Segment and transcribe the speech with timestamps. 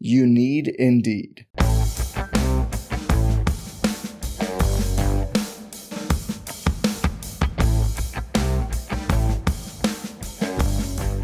[0.00, 1.46] You need Indeed.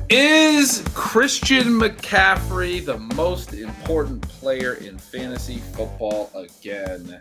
[0.09, 7.21] Is Christian McCaffrey the most important player in fantasy football again?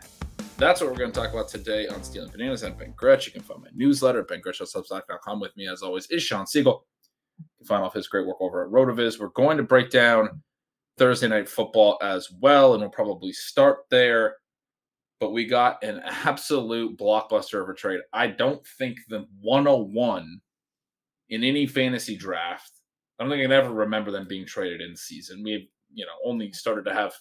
[0.57, 2.63] That's what we're going to talk about today on Stealing Bananas.
[2.63, 3.25] I'm Ben Gretch.
[3.25, 5.39] You can find my newsletter at bengretch.substack.com.
[5.39, 6.85] With me, as always, is Sean Siegel.
[7.37, 9.19] You can find all his great work over at Rotoviz.
[9.19, 10.41] We're going to break down
[10.99, 14.35] Thursday night football as well, and we'll probably start there.
[15.19, 18.01] But we got an absolute blockbuster of a trade.
[18.13, 20.39] I don't think the 101
[21.29, 22.79] in any fantasy draft
[23.19, 25.43] I don't think I can ever remember them being traded in season.
[25.43, 27.13] We've, you know, only started to have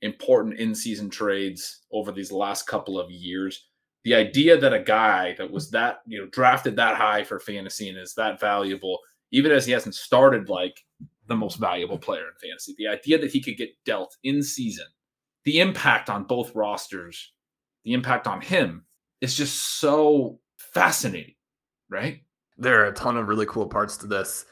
[0.00, 3.66] important in season trades over these last couple of years.
[4.04, 7.90] The idea that a guy that was that, you know, drafted that high for fantasy
[7.90, 8.98] and is that valuable,
[9.30, 10.80] even as he hasn't started like
[11.30, 14.86] the most valuable player in fantasy, the idea that he could get dealt in season,
[15.44, 17.32] the impact on both rosters,
[17.84, 18.84] the impact on him
[19.20, 21.36] is just so fascinating,
[21.88, 22.22] right?
[22.58, 24.44] There are a ton of really cool parts to this.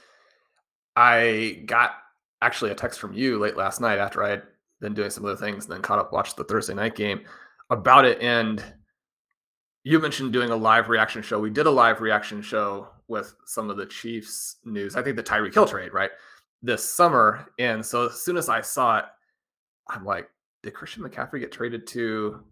[0.97, 1.97] I got
[2.41, 4.43] actually a text from you late last night after I had
[4.81, 7.23] been doing some other things and then caught up, watched the Thursday night game
[7.71, 8.21] about it.
[8.21, 8.63] And
[9.83, 11.41] you mentioned doing a live reaction show.
[11.41, 14.95] We did a live reaction show with some of the Chiefs news.
[14.95, 16.11] I think the Tyreek Hill trade, right?
[16.63, 17.53] This summer.
[17.59, 19.05] And so as soon as I saw it,
[19.89, 20.29] I'm like,
[20.63, 22.43] did Christian McCaffrey get traded to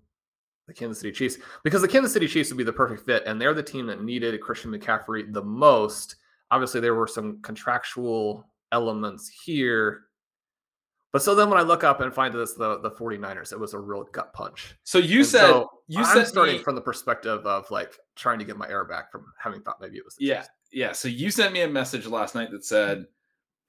[0.68, 1.38] the Kansas City Chiefs?
[1.64, 3.24] Because the Kansas City Chiefs would be the perfect fit.
[3.26, 6.16] And they're the team that needed Christian McCaffrey the most
[6.50, 10.02] obviously there were some contractual elements here.
[11.12, 13.74] But so then when I look up and find this the the 49ers, it was
[13.74, 14.74] a real gut punch.
[14.84, 17.96] So you and said so you I'm said starting me, from the perspective of like
[18.16, 20.38] trying to get my air back from having thought maybe it was Yeah.
[20.38, 20.50] Chiefs.
[20.72, 20.92] Yeah.
[20.92, 23.06] So you sent me a message last night that said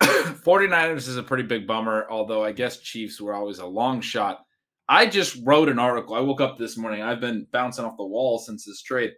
[0.44, 4.40] 49ers is a pretty big bummer, although I guess Chiefs were always a long shot.
[4.90, 6.16] I just wrote an article.
[6.16, 7.01] I woke up this morning.
[7.01, 9.12] I've been bouncing off the wall since this trade.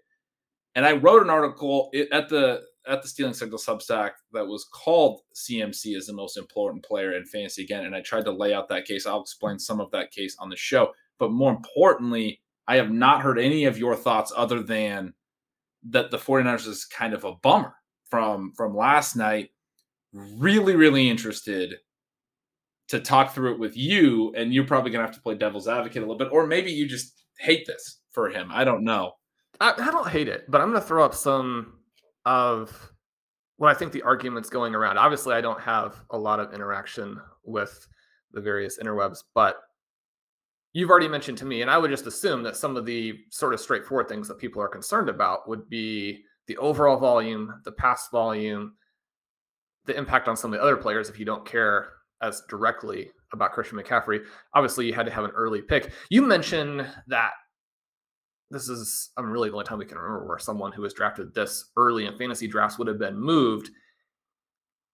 [0.76, 5.22] And I wrote an article at the at the Stealing Signal Substack that was called
[5.36, 7.86] CMC as the most important player in fantasy again.
[7.86, 9.06] And I tried to lay out that case.
[9.06, 10.92] I'll explain some of that case on the show.
[11.20, 15.14] But more importantly, I have not heard any of your thoughts other than
[15.90, 17.76] that the 49ers is kind of a bummer
[18.10, 19.50] from from last night.
[20.14, 21.76] Really, really interested
[22.90, 24.34] to talk through it with you.
[24.36, 26.88] And you're probably gonna have to play devil's advocate a little bit, or maybe you
[26.88, 28.50] just hate this for him.
[28.52, 29.14] I don't know.
[29.62, 31.80] I, I don't hate it, but I'm gonna throw up some
[32.26, 32.92] of
[33.58, 34.98] what I think the arguments going around.
[34.98, 37.88] Obviously, I don't have a lot of interaction with
[38.32, 39.58] the various interwebs, but
[40.74, 43.54] you've already mentioned to me, and I would just assume that some of the sort
[43.54, 48.08] of straightforward things that people are concerned about would be the overall volume, the pass
[48.10, 48.76] volume,
[49.90, 51.90] the impact on some of the other players if you don't care
[52.22, 54.24] as directly about Christian McCaffrey.
[54.54, 55.92] Obviously, you had to have an early pick.
[56.10, 57.32] You mentioned that
[58.52, 61.34] this is I'm really the only time we can remember where someone who was drafted
[61.34, 63.70] this early in fantasy drafts would have been moved.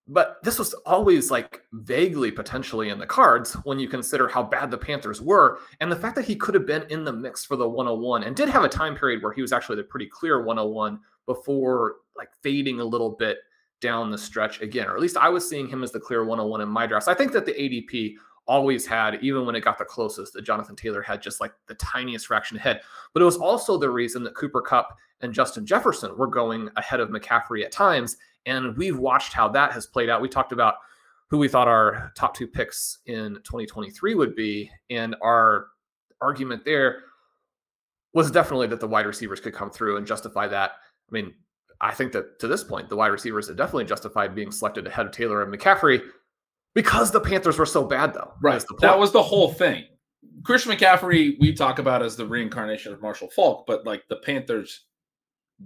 [0.07, 4.69] But this was always like vaguely potentially in the cards when you consider how bad
[4.69, 7.55] the Panthers were and the fact that he could have been in the mix for
[7.55, 10.43] the 101 and did have a time period where he was actually the pretty clear
[10.43, 13.40] 101 before like fading a little bit
[13.81, 16.61] down the stretch again, or at least I was seeing him as the clear 101
[16.61, 17.07] in my drafts.
[17.07, 18.16] I think that the ADP
[18.47, 21.75] always had, even when it got the closest, that Jonathan Taylor had just like the
[21.75, 22.81] tiniest fraction ahead.
[23.13, 26.99] But it was also the reason that Cooper Kupp and Justin Jefferson were going ahead
[26.99, 28.17] of McCaffrey at times.
[28.45, 30.21] And we've watched how that has played out.
[30.21, 30.75] We talked about
[31.28, 34.69] who we thought our top two picks in 2023 would be.
[34.89, 35.67] And our
[36.21, 36.99] argument there
[38.13, 40.71] was definitely that the wide receivers could come through and justify that.
[41.09, 41.33] I mean,
[41.85, 45.05] I think that to this point, the wide receivers have definitely justified being selected ahead
[45.05, 46.02] of Taylor and McCaffrey
[46.73, 48.34] because the Panthers were so bad, though.
[48.41, 48.64] Right.
[48.82, 49.85] That was the whole thing.
[50.43, 54.85] Christian McCaffrey, we talk about as the reincarnation of Marshall Faulk, but like the Panthers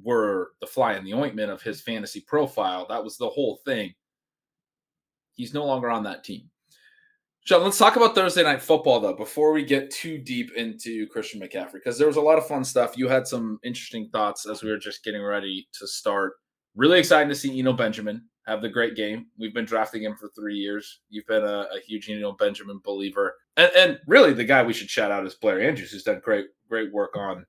[0.03, 2.85] were the fly in the ointment of his fantasy profile.
[2.89, 3.93] That was the whole thing.
[5.35, 6.49] He's no longer on that team.
[7.45, 11.41] John, let's talk about Thursday night football though before we get too deep into Christian
[11.41, 12.97] McCaffrey because there was a lot of fun stuff.
[12.97, 16.33] You had some interesting thoughts as we were just getting ready to start.
[16.75, 19.27] Really exciting to see Eno Benjamin have the great game.
[19.39, 21.01] We've been drafting him for three years.
[21.09, 24.89] You've been a, a huge Eno Benjamin believer, and, and, really the guy we should
[24.89, 27.45] shout out is Blair Andrews, who's done great great work on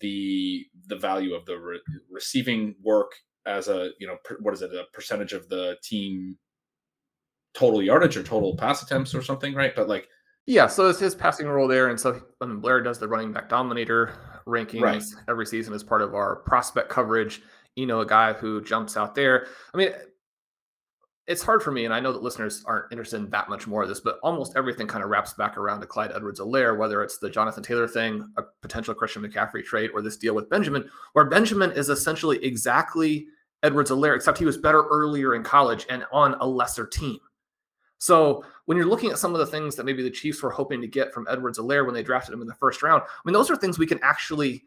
[0.00, 1.80] the the value of the re-
[2.10, 3.12] receiving work
[3.46, 6.36] as a you know per, what is it a percentage of the team
[7.54, 9.74] total yardage or total pass attempts or something, right?
[9.74, 10.08] But like
[10.46, 13.32] yeah, so it's his passing role there, and so I mean, Blair does the running
[13.32, 14.12] back dominator
[14.46, 15.02] rankings right.
[15.26, 17.40] every season as part of our prospect coverage.
[17.76, 19.46] You know, a guy who jumps out there.
[19.72, 19.90] I mean,
[21.26, 23.82] it's hard for me, and I know that listeners aren't interested in that much more
[23.82, 27.18] of this, but almost everything kind of wraps back around to Clyde Edwards-Helaire, whether it's
[27.18, 31.24] the Jonathan Taylor thing, a potential Christian McCaffrey trade, or this deal with Benjamin, where
[31.24, 33.26] Benjamin is essentially exactly
[33.62, 37.18] Edwards-Helaire, except he was better earlier in college and on a lesser team.
[38.04, 40.82] So when you're looking at some of the things that maybe the Chiefs were hoping
[40.82, 43.50] to get from Edwards-Helaire when they drafted him in the first round, I mean, those
[43.50, 44.62] are things we can actually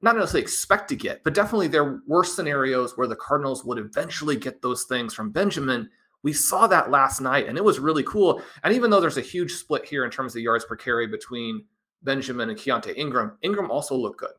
[0.00, 4.34] not necessarily expect to get, but definitely there were scenarios where the Cardinals would eventually
[4.34, 5.90] get those things from Benjamin.
[6.22, 8.40] We saw that last night, and it was really cool.
[8.64, 11.66] And even though there's a huge split here in terms of yards per carry between
[12.02, 14.32] Benjamin and Keaontay Ingram, Ingram also looked good.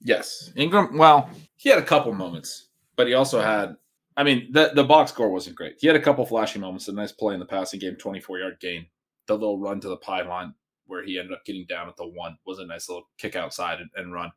[0.00, 0.98] Yes, Ingram.
[0.98, 3.76] Well, he had a couple moments, but he also had.
[4.16, 5.76] I mean, the the box score wasn't great.
[5.80, 6.88] He had a couple flashy moments.
[6.88, 8.86] A nice play in the passing game, 24 yard gain.
[9.26, 10.54] The little run to the pylon
[10.86, 13.80] where he ended up getting down at the one was a nice little kick outside
[13.80, 14.30] and, and run.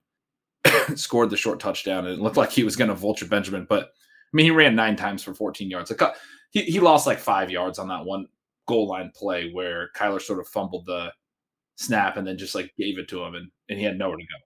[0.95, 3.65] scored the short touchdown, and it looked like he was going to vulture Benjamin.
[3.69, 5.91] But I mean, he ran nine times for 14 yards.
[5.91, 6.15] Like,
[6.51, 8.27] he he lost like five yards on that one
[8.67, 11.11] goal line play where Kyler sort of fumbled the
[11.75, 14.23] snap and then just like gave it to him, and and he had nowhere to
[14.23, 14.39] go.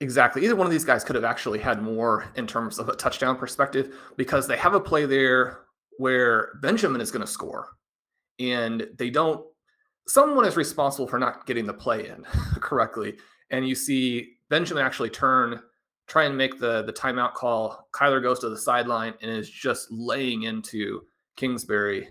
[0.00, 0.44] Exactly.
[0.44, 3.36] Either one of these guys could have actually had more in terms of a touchdown
[3.36, 5.60] perspective because they have a play there
[5.98, 7.68] where Benjamin is going to score,
[8.38, 9.44] and they don't.
[10.06, 12.24] Someone is responsible for not getting the play in
[12.60, 13.16] correctly,
[13.50, 15.60] and you see Benjamin actually turn,
[16.06, 17.88] try and make the the timeout call.
[17.94, 21.00] Kyler goes to the sideline and is just laying into
[21.36, 22.08] Kingsbury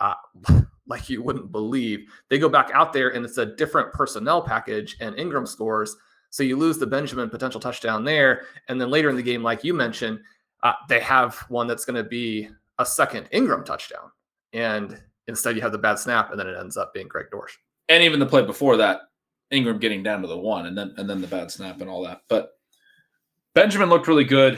[0.00, 0.14] uh,
[0.88, 2.00] like you wouldn't believe.
[2.30, 5.96] They go back out there and it's a different personnel package, and Ingram scores.
[6.32, 9.62] So you lose the Benjamin potential touchdown there, and then later in the game, like
[9.62, 10.18] you mentioned,
[10.62, 12.48] uh, they have one that's going to be
[12.78, 14.10] a second Ingram touchdown,
[14.54, 14.98] and
[15.28, 17.58] instead you have the bad snap, and then it ends up being Greg Dortch.
[17.90, 19.02] And even the play before that,
[19.50, 22.02] Ingram getting down to the one and then and then the bad snap and all
[22.04, 22.22] that.
[22.30, 22.52] But
[23.54, 24.54] Benjamin looked really good.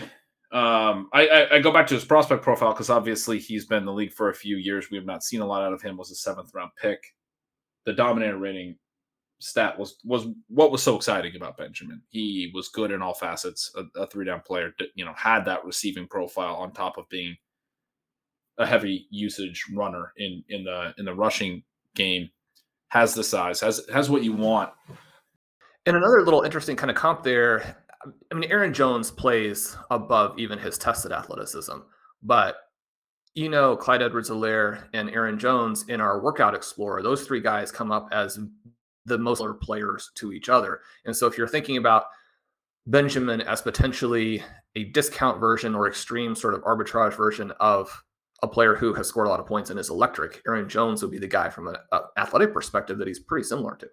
[0.53, 3.87] Um, I, I, I, go back to his prospect profile because obviously he's been in
[3.87, 4.89] the league for a few years.
[4.89, 5.97] We have not seen a lot out of him.
[5.97, 7.03] Was a seventh round pick.
[7.87, 8.77] The dominator rating
[9.45, 12.01] stat was was what was so exciting about Benjamin.
[12.09, 13.71] He was good in all facets.
[13.77, 17.37] A, a three down player, you know, had that receiving profile on top of being
[18.59, 21.63] a heavy usage runner in in the in the rushing
[21.95, 22.31] game
[22.89, 24.71] has the size, has has what you want.
[25.87, 27.77] And another little interesting kind of comp there.
[28.31, 31.79] I mean, Aaron Jones plays above even his tested athleticism,
[32.23, 32.57] but
[33.35, 37.91] you know, Clyde Edwards-Helaire and Aaron Jones in our workout explorer, those three guys come
[37.91, 38.39] up as
[39.07, 40.81] the most similar players to each other.
[41.05, 42.05] And so if you're thinking about
[42.87, 44.43] Benjamin as potentially
[44.77, 48.03] a discount version or extreme sort of arbitrage version of
[48.43, 50.43] a player who has scored a lot of points and is electric.
[50.47, 53.77] Aaron Jones would be the guy from an uh, athletic perspective that he's pretty similar
[53.77, 53.89] to.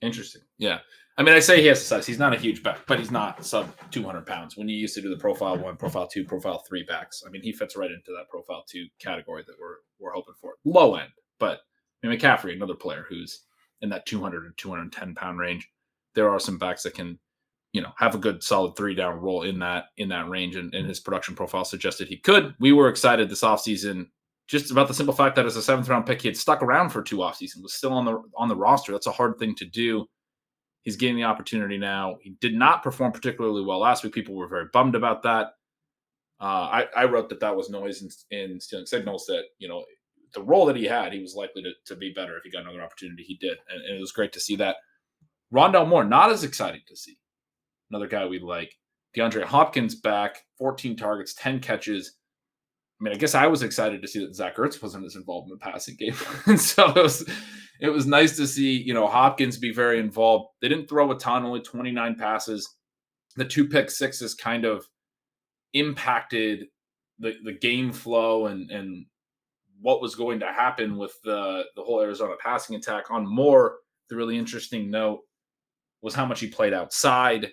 [0.00, 0.42] Interesting.
[0.58, 0.78] Yeah.
[1.18, 2.06] I mean, I say he has the size.
[2.06, 4.56] He's not a huge back, but he's not sub 200 pounds.
[4.56, 7.42] When you used to do the profile one, profile two, profile three backs, I mean,
[7.42, 10.54] he fits right into that profile two category that we're we're hoping for.
[10.64, 11.60] Low end, but
[12.02, 13.42] I mean, McCaffrey, another player who's
[13.82, 15.68] in that 200 to 210 pound range.
[16.14, 17.18] There are some backs that can
[17.72, 20.74] you know have a good solid three down role in that in that range and,
[20.74, 22.54] and his production profile suggested he could.
[22.58, 24.06] We were excited this offseason
[24.48, 26.90] just about the simple fact that as a seventh round pick he had stuck around
[26.90, 28.92] for two off seasons was still on the on the roster.
[28.92, 30.06] That's a hard thing to do.
[30.82, 32.16] He's getting the opportunity now.
[32.22, 34.14] He did not perform particularly well last week.
[34.14, 35.52] People were very bummed about that.
[36.40, 39.84] Uh, I, I wrote that that was noise in, in stealing signals that you know
[40.34, 42.62] the role that he had he was likely to, to be better if he got
[42.62, 44.76] another opportunity he did and, and it was great to see that
[45.52, 47.18] Rondale moore not as exciting to see
[47.90, 48.74] another guy we like.
[49.16, 52.16] DeAndre Hopkins back, 14 targets, 10 catches.
[53.00, 55.50] I mean, I guess I was excited to see that Zach Ertz wasn't as involved
[55.50, 56.14] in the passing game.
[56.46, 57.28] and so it was
[57.80, 60.50] it was nice to see, you know, Hopkins be very involved.
[60.60, 62.76] They didn't throw a ton, only 29 passes.
[63.36, 64.86] The two pick sixes kind of
[65.72, 66.66] impacted
[67.18, 69.06] the, the game flow and and
[69.80, 73.76] what was going to happen with the the whole Arizona passing attack on more
[74.08, 75.20] the really interesting note
[76.02, 77.52] was how much he played outside.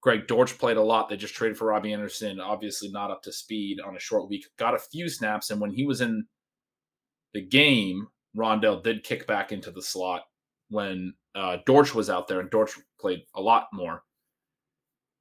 [0.00, 1.08] Greg Dortch played a lot.
[1.08, 4.46] They just traded for Robbie Anderson, obviously not up to speed on a short week.
[4.58, 6.24] Got a few snaps, and when he was in
[7.34, 8.06] the game,
[8.36, 10.22] Rondale did kick back into the slot
[10.70, 14.02] when uh, Dortch was out there, and Dortch played a lot more.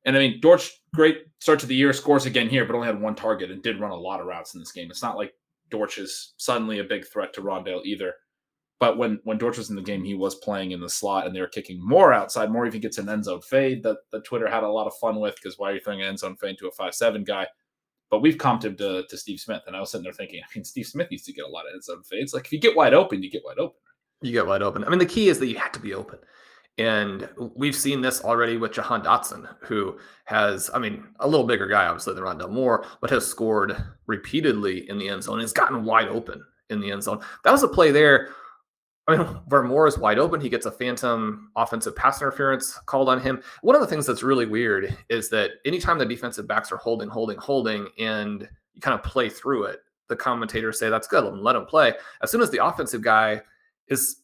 [0.05, 3.01] And I mean, Dortch, great start to the year, scores again here, but only had
[3.01, 4.89] one target and did run a lot of routes in this game.
[4.89, 5.33] It's not like
[5.69, 8.13] Dortch is suddenly a big threat to Rondale either.
[8.79, 11.36] But when when Dortch was in the game, he was playing in the slot, and
[11.36, 12.51] they were kicking more outside.
[12.51, 15.19] Moore even gets an end zone fade that the Twitter had a lot of fun
[15.19, 17.47] with because why are you throwing an end zone fade to a five seven guy?
[18.09, 20.47] But we've comped him to, to Steve Smith, and I was sitting there thinking, I
[20.55, 22.33] mean, Steve Smith used to get a lot of end zone fades.
[22.33, 23.79] Like if you get wide open, you get wide open.
[24.21, 24.83] You get wide open.
[24.83, 26.19] I mean, the key is that you have to be open.
[26.77, 31.67] And we've seen this already with Jahan Dotson, who has, I mean, a little bigger
[31.67, 35.39] guy, obviously, than Rondale Moore, but has scored repeatedly in the end zone.
[35.39, 37.19] He's gotten wide open in the end zone.
[37.43, 38.29] That was a play there.
[39.07, 43.10] I mean, where Moore is wide open, he gets a phantom offensive pass interference called
[43.10, 43.41] on him.
[43.62, 47.10] One of the things that's really weird is that anytime the defensive backs are holding,
[47.10, 49.79] holding, holding, and you kind of play through it,
[50.10, 51.93] the commentators say that's good, let him play.
[52.22, 53.41] As soon as the offensive guy
[53.88, 54.17] is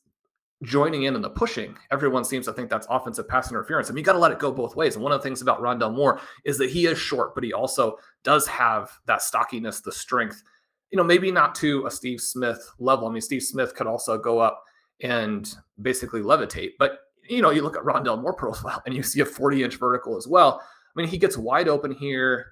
[0.63, 3.89] joining in and the pushing, everyone seems to think that's offensive pass interference.
[3.89, 4.95] I mean, you got to let it go both ways.
[4.95, 7.53] And one of the things about Rondale Moore is that he is short, but he
[7.53, 10.43] also does have that stockiness, the strength.
[10.91, 13.07] You know, maybe not to a Steve Smith level.
[13.07, 14.63] I mean, Steve Smith could also go up
[15.01, 16.71] and basically levitate.
[16.79, 19.75] But you know, you look at Rondale Moore profile and you see a 40 inch
[19.75, 20.61] vertical as well.
[20.61, 22.45] I mean, he gets wide open here,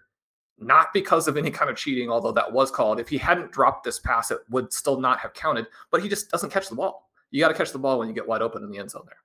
[0.57, 2.99] not because of any kind of cheating, although that was called.
[2.99, 6.31] If he hadn't dropped this pass, it would still not have counted, but he just
[6.31, 8.63] doesn't catch the ball you got to catch the ball when you get wide open
[8.63, 9.17] in the end zone there.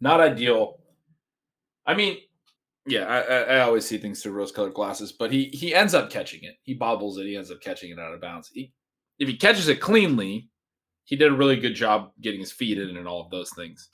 [0.00, 0.78] Not ideal.
[1.86, 2.18] I mean,
[2.86, 6.42] yeah, I, I always see things through rose-colored glasses, but he he ends up catching
[6.42, 6.56] it.
[6.62, 7.26] He bobbles it.
[7.26, 8.50] He ends up catching it out of bounds.
[8.52, 8.72] He,
[9.18, 10.50] if he catches it cleanly,
[11.04, 13.88] he did a really good job getting his feet in and all of those things.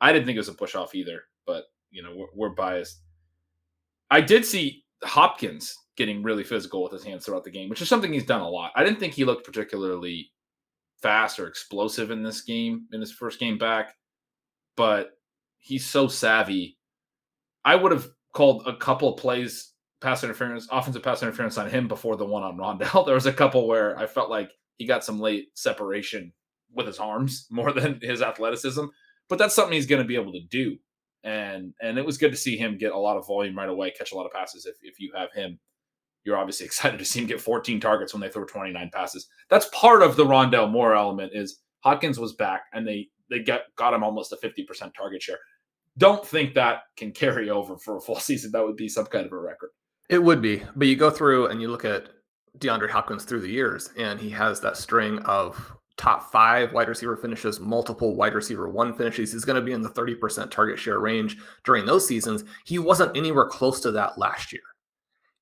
[0.00, 3.02] I didn't think it was a push off either, but you know we're, we're biased.
[4.10, 7.88] I did see Hopkins getting really physical with his hands throughout the game, which is
[7.88, 8.72] something he's done a lot.
[8.74, 10.30] I didn't think he looked particularly
[11.02, 13.94] fast or explosive in this game, in his first game back,
[14.76, 15.12] but
[15.58, 16.78] he's so savvy.
[17.64, 21.88] I would have called a couple of plays pass interference, offensive pass interference on him
[21.88, 23.04] before the one on Rondale.
[23.06, 26.32] There was a couple where I felt like he got some late separation
[26.72, 28.84] with his arms more than his athleticism,
[29.28, 30.76] but that's something he's going to be able to do.
[31.22, 33.90] And and it was good to see him get a lot of volume right away,
[33.90, 35.58] catch a lot of passes if if you have him
[36.24, 39.28] you're obviously excited to see him get 14 targets when they throw 29 passes.
[39.48, 43.62] That's part of the Rondale Moore element is Hopkins was back and they they got
[43.76, 45.38] got him almost a 50% target share.
[45.98, 48.52] Don't think that can carry over for a full season.
[48.52, 49.70] That would be some kind of a record.
[50.08, 52.08] It would be, but you go through and you look at
[52.58, 57.16] DeAndre Hopkins through the years, and he has that string of top five wide receiver
[57.16, 59.32] finishes, multiple wide receiver one finishes.
[59.32, 62.44] He's going to be in the 30% target share range during those seasons.
[62.64, 64.62] He wasn't anywhere close to that last year.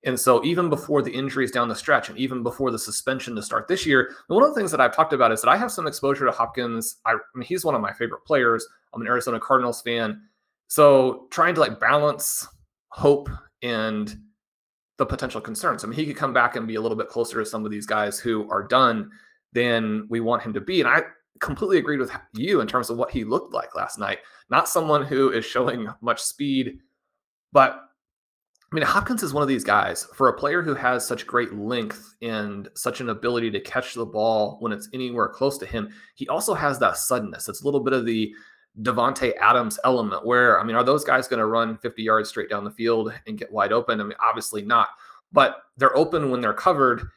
[0.05, 3.43] And so, even before the injuries down the stretch, and even before the suspension to
[3.43, 5.73] start this year, one of the things that I've talked about is that I have
[5.73, 6.99] some exposure to Hopkins.
[7.05, 8.67] I, I mean, he's one of my favorite players.
[8.95, 10.23] I'm an Arizona Cardinals fan.
[10.69, 12.47] So, trying to like balance
[12.91, 13.29] hope
[13.63, 14.17] and
[14.99, 15.83] the potential concerns.
[15.83, 17.71] I mean, he could come back and be a little bit closer to some of
[17.71, 19.11] these guys who are done
[19.53, 20.81] than we want him to be.
[20.81, 21.03] And I
[21.41, 24.19] completely agreed with you in terms of what he looked like last night.
[24.51, 26.79] Not someone who is showing much speed,
[27.53, 27.88] but
[28.71, 31.55] I mean, Hopkins is one of these guys for a player who has such great
[31.55, 35.89] length and such an ability to catch the ball when it's anywhere close to him.
[36.17, 37.49] He also has that suddenness.
[37.49, 38.35] It's a little bit of the
[38.83, 42.51] Davante Adams element where, I mean, are those guys going to run 50 yards straight
[42.51, 44.03] down the field and get wide open?
[44.03, 44.89] I mean, obviously not,
[45.33, 47.09] but they're open when they're covered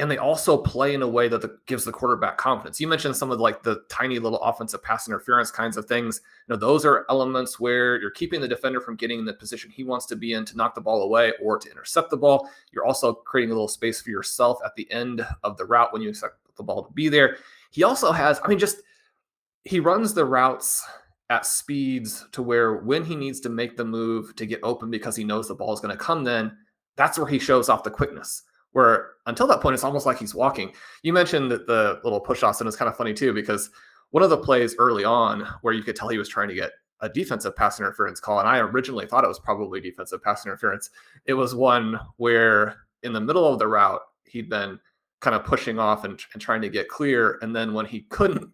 [0.00, 2.80] and they also play in a way that the, gives the quarterback confidence.
[2.80, 6.20] You mentioned some of like the tiny little offensive pass interference kinds of things.
[6.48, 9.70] You know, those are elements where you're keeping the defender from getting in the position
[9.70, 12.50] he wants to be in to knock the ball away or to intercept the ball.
[12.72, 16.02] You're also creating a little space for yourself at the end of the route when
[16.02, 17.36] you expect the ball to be there.
[17.70, 18.82] He also has, I mean, just
[19.64, 20.84] he runs the routes
[21.28, 25.14] at speeds to where when he needs to make the move to get open because
[25.14, 26.56] he knows the ball is going to come, then
[26.96, 28.42] that's where he shows off the quickness
[28.72, 30.72] where until that point, it's almost like he's walking.
[31.02, 33.70] You mentioned that the little push offs, and it's kind of funny too, because
[34.10, 36.72] one of the plays early on where you could tell he was trying to get
[37.00, 40.90] a defensive pass interference call, and I originally thought it was probably defensive pass interference.
[41.26, 44.78] It was one where in the middle of the route, he'd been
[45.20, 47.38] kind of pushing off and, and trying to get clear.
[47.42, 48.50] And then when he couldn't,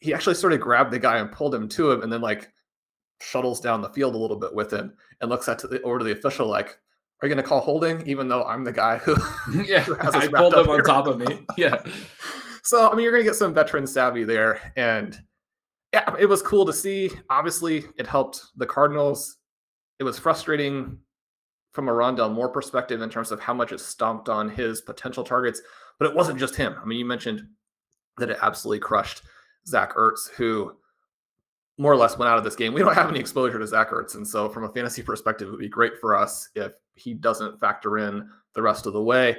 [0.00, 2.50] he actually sort of grabbed the guy and pulled him to him and then like
[3.20, 6.04] shuttles down the field a little bit with him and looks at the, over to
[6.04, 6.78] the official like,
[7.20, 9.16] are you going to call holding even though I'm the guy who
[9.64, 11.82] yeah I pulled him on top of me yeah
[12.62, 15.18] so I mean you're going to get some veteran savvy there and
[15.92, 17.10] yeah, it was cool to see.
[17.30, 19.36] Obviously, it helped the Cardinals.
[19.98, 20.98] It was frustrating
[21.72, 25.24] from a Rondale Moore perspective in terms of how much it stomped on his potential
[25.24, 25.62] targets,
[25.98, 26.76] but it wasn't just him.
[26.80, 27.42] I mean, you mentioned
[28.18, 29.22] that it absolutely crushed
[29.66, 30.72] Zach Ertz, who
[31.78, 32.74] more or less went out of this game.
[32.74, 34.16] We don't have any exposure to Zach Ertz.
[34.16, 37.60] And so, from a fantasy perspective, it would be great for us if he doesn't
[37.60, 39.38] factor in the rest of the way.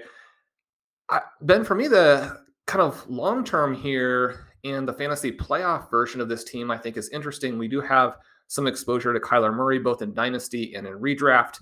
[1.09, 6.21] I, ben, for me, the kind of long term here and the fantasy playoff version
[6.21, 7.57] of this team, I think, is interesting.
[7.57, 8.17] We do have
[8.47, 11.59] some exposure to Kyler Murray, both in Dynasty and in redraft.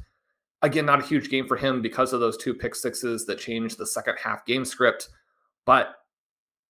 [0.61, 3.77] Again, not a huge game for him because of those two pick sixes that changed
[3.77, 5.09] the second half game script.
[5.65, 5.95] But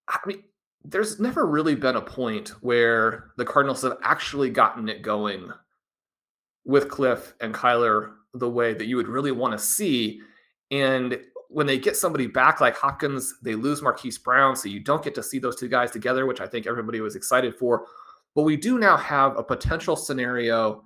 [0.07, 0.43] I mean,
[0.89, 5.51] there's never really been a point where the Cardinals have actually gotten it going
[6.65, 10.21] with Cliff and Kyler the way that you would really want to see.
[10.71, 14.55] And when they get somebody back like Hopkins, they lose Marquise Brown.
[14.55, 17.17] So you don't get to see those two guys together, which I think everybody was
[17.17, 17.85] excited for.
[18.33, 20.85] But we do now have a potential scenario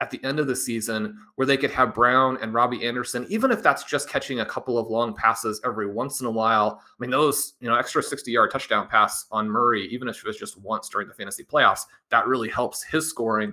[0.00, 3.50] at the end of the season where they could have Brown and Robbie Anderson, even
[3.50, 6.80] if that's just catching a couple of long passes every once in a while.
[6.82, 10.26] I mean, those, you know, extra 60 yard touchdown pass on Murray, even if it
[10.26, 13.52] was just once during the fantasy playoffs, that really helps his scoring.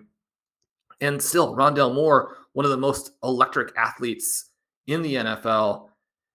[1.01, 4.45] And still, Rondale Moore, one of the most electric athletes
[4.87, 5.89] in the NFL,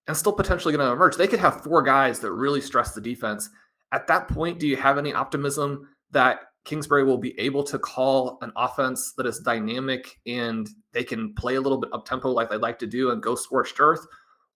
[0.07, 1.17] and still potentially going to emerge.
[1.17, 3.49] They could have four guys that really stress the defense.
[3.93, 8.39] At that point, do you have any optimism that Kingsbury will be able to call
[8.43, 12.51] an offense that is dynamic and they can play a little bit up tempo like
[12.51, 14.07] they like to do and go scorched earth?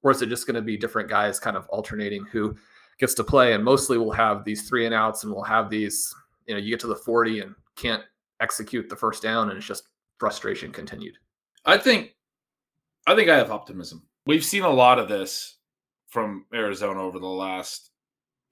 [0.03, 2.57] Or is it just going to be different guys kind of alternating who
[2.99, 3.55] gets to play?
[3.55, 6.15] And mostly we'll have these three and outs and we'll have these,
[6.47, 8.05] you know, you get to the 40 and can't
[8.41, 11.19] execute the first down and it's just frustration continued.
[11.65, 12.15] I think,
[13.09, 14.07] I think I have optimism.
[14.27, 15.57] We've seen a lot of this
[16.07, 17.91] from Arizona over the last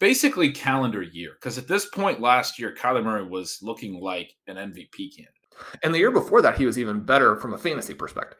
[0.01, 1.33] basically calendar year.
[1.41, 5.35] Because at this point last year, Kyler Murray was looking like an MVP candidate.
[5.83, 8.39] And the year before that, he was even better from a fantasy perspective.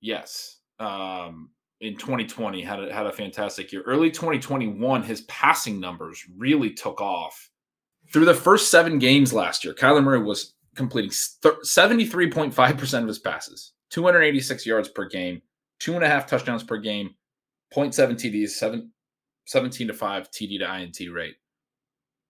[0.00, 0.58] Yes.
[0.78, 1.50] Um,
[1.80, 3.82] in 2020, had a, had a fantastic year.
[3.82, 7.50] Early 2021, his passing numbers really took off.
[8.12, 13.72] Through the first seven games last year, Kyler Murray was completing 73.5% of his passes,
[13.90, 15.42] 286 yards per game,
[15.80, 17.14] two and a half touchdowns per game,
[17.74, 18.92] 0.7 TDs, seven,
[19.46, 21.36] 17 to 5 TD to INT rate.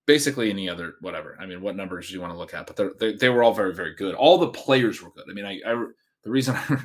[0.06, 1.36] Basically, any other whatever.
[1.40, 2.68] I mean, what numbers do you want to look at?
[2.68, 4.14] But they they were all very very good.
[4.14, 5.24] All the players were good.
[5.28, 5.84] I mean, I, I
[6.22, 6.78] the reason I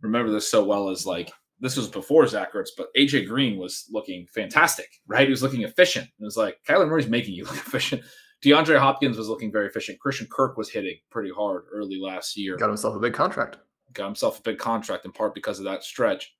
[0.00, 3.86] remember this so well is like this was before Zach Ertz, but AJ Green was
[3.92, 5.28] looking fantastic, right?
[5.28, 6.06] He was looking efficient.
[6.06, 8.02] It was like Kyler Murray's making you look efficient.
[8.42, 10.00] DeAndre Hopkins was looking very efficient.
[10.00, 12.56] Christian Kirk was hitting pretty hard early last year.
[12.56, 13.58] Got himself a big contract.
[13.92, 16.32] Got himself a big contract in part because of that stretch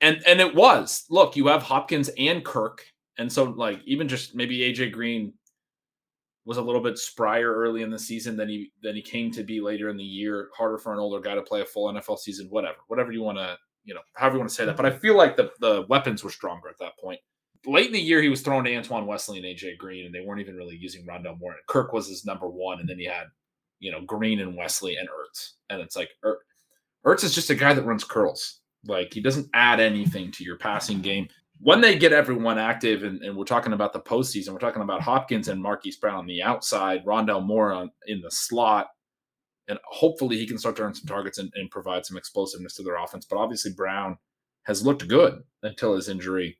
[0.00, 1.04] and and it was.
[1.10, 2.84] Look you have hopkins and kirk.
[3.18, 5.32] And so like even just maybe aj green
[6.44, 9.42] was a little bit sprier early in the season than he than he came to
[9.42, 10.50] be later in the year.
[10.56, 13.38] Harder for an older guy to play a full nfl season whatever whatever you want
[13.38, 14.76] to you know however you want to say that.
[14.76, 17.20] But i feel like the the weapons were stronger at that point.
[17.64, 20.20] Late in the year he was thrown to antoine wesley and aj green and they
[20.20, 21.56] weren't even really using rondale moore.
[21.66, 23.26] Kirk was his number one and then he had
[23.80, 25.52] you know green and wesley and ertz.
[25.70, 26.38] And it's like er,
[27.04, 30.56] ertz is just a guy that runs curls like he doesn't add anything to your
[30.56, 31.28] passing game.
[31.60, 35.00] When they get everyone active, and, and we're talking about the postseason, we're talking about
[35.00, 38.88] Hopkins and Marquise Brown on the outside, Rondale Moore on, in the slot,
[39.68, 42.82] and hopefully he can start to earn some targets and, and provide some explosiveness to
[42.82, 43.24] their offense.
[43.24, 44.18] But obviously Brown
[44.64, 46.58] has looked good until his injury,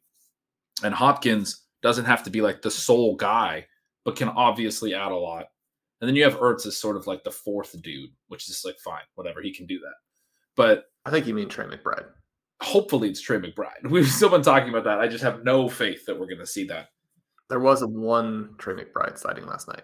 [0.83, 3.67] and Hopkins doesn't have to be like the sole guy,
[4.05, 5.47] but can obviously add a lot.
[6.01, 8.79] And then you have Ertz as sort of like the fourth dude, which is like
[8.79, 9.95] fine, whatever, he can do that.
[10.57, 12.07] But I think you mean Trey McBride.
[12.62, 13.90] Hopefully, it's Trey McBride.
[13.90, 14.99] We've still been talking about that.
[14.99, 16.88] I just have no faith that we're going to see that.
[17.49, 19.83] There was a one Trey McBride sighting last night.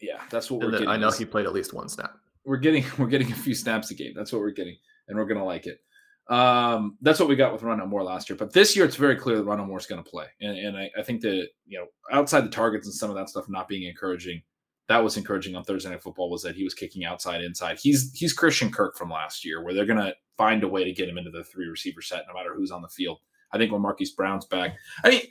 [0.00, 0.88] Yeah, that's what and we're getting.
[0.88, 2.14] I know he played at least one snap.
[2.44, 4.12] We're getting we're getting a few snaps a game.
[4.14, 4.76] That's what we're getting,
[5.08, 5.80] and we're going to like it.
[6.28, 8.36] Um, that's what we got with Rondale Moore last year.
[8.36, 10.90] But this year, it's very clear that Rondale Moore's going to play, and, and I,
[10.98, 13.84] I think that you know outside the targets and some of that stuff not being
[13.88, 14.42] encouraging,
[14.88, 17.78] that was encouraging on Thursday Night Football was that he was kicking outside inside.
[17.80, 21.08] He's he's Christian Kirk from last year, where they're gonna find a way to get
[21.08, 23.18] him into the three receiver set no matter who's on the field.
[23.52, 25.22] I think when Marquise Brown's back, I mean,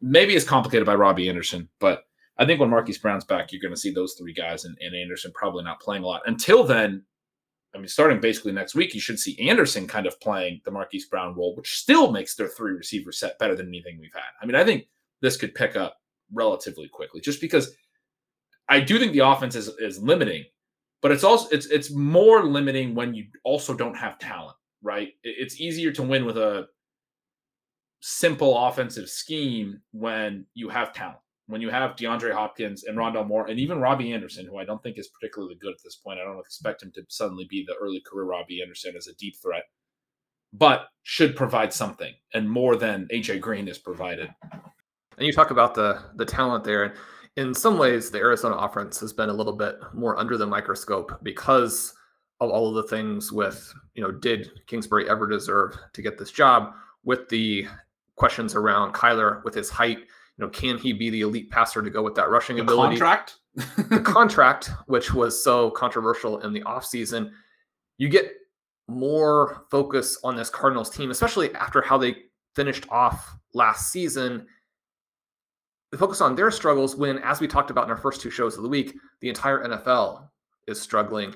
[0.00, 2.04] maybe it's complicated by Robbie Anderson, but
[2.38, 4.94] I think when Marquise Brown's back, you're going to see those three guys and, and
[4.94, 6.22] Anderson probably not playing a lot.
[6.24, 7.04] Until then,
[7.74, 11.08] I mean, starting basically next week, you should see Anderson kind of playing the Marquise
[11.08, 14.30] Brown role, which still makes their three receiver set better than anything we've had.
[14.40, 14.86] I mean, I think
[15.20, 15.96] this could pick up
[16.32, 17.74] relatively quickly just because–
[18.68, 20.44] I do think the offense is is limiting,
[21.02, 25.08] but it's also it's it's more limiting when you also don't have talent, right?
[25.22, 26.66] It's easier to win with a
[28.00, 33.46] simple offensive scheme when you have talent, when you have DeAndre Hopkins and Rondale Moore
[33.46, 36.20] and even Robbie Anderson, who I don't think is particularly good at this point.
[36.20, 39.34] I don't expect him to suddenly be the early career Robbie Anderson as a deep
[39.42, 39.64] threat,
[40.52, 44.32] but should provide something and more than AJ Green has provided.
[44.52, 46.94] And you talk about the the talent there.
[47.38, 51.20] In some ways, the Arizona offense has been a little bit more under the microscope
[51.22, 51.94] because
[52.40, 56.32] of all of the things with, you know, did Kingsbury ever deserve to get this
[56.32, 56.72] job?
[57.04, 57.68] With the
[58.16, 61.90] questions around Kyler with his height, you know, can he be the elite passer to
[61.90, 62.96] go with that rushing the ability?
[62.96, 63.36] Contract?
[63.54, 67.30] the contract, which was so controversial in the offseason,
[67.98, 68.32] you get
[68.88, 72.16] more focus on this Cardinals team, especially after how they
[72.56, 74.44] finished off last season.
[75.90, 78.56] The focus on their struggles when, as we talked about in our first two shows
[78.56, 80.28] of the week, the entire NFL
[80.66, 81.34] is struggling.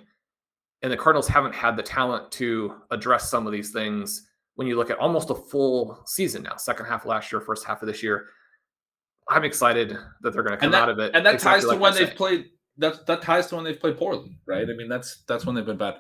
[0.82, 4.76] And the Cardinals haven't had the talent to address some of these things when you
[4.76, 7.86] look at almost a full season now, second half of last year, first half of
[7.86, 8.26] this year.
[9.28, 11.12] I'm excited that they're going to come that, out of it.
[11.14, 12.46] And that exactly ties to like when they've played
[12.78, 14.68] that that ties to when they've played poorly, right?
[14.68, 15.96] I mean, that's that's when they've been bad.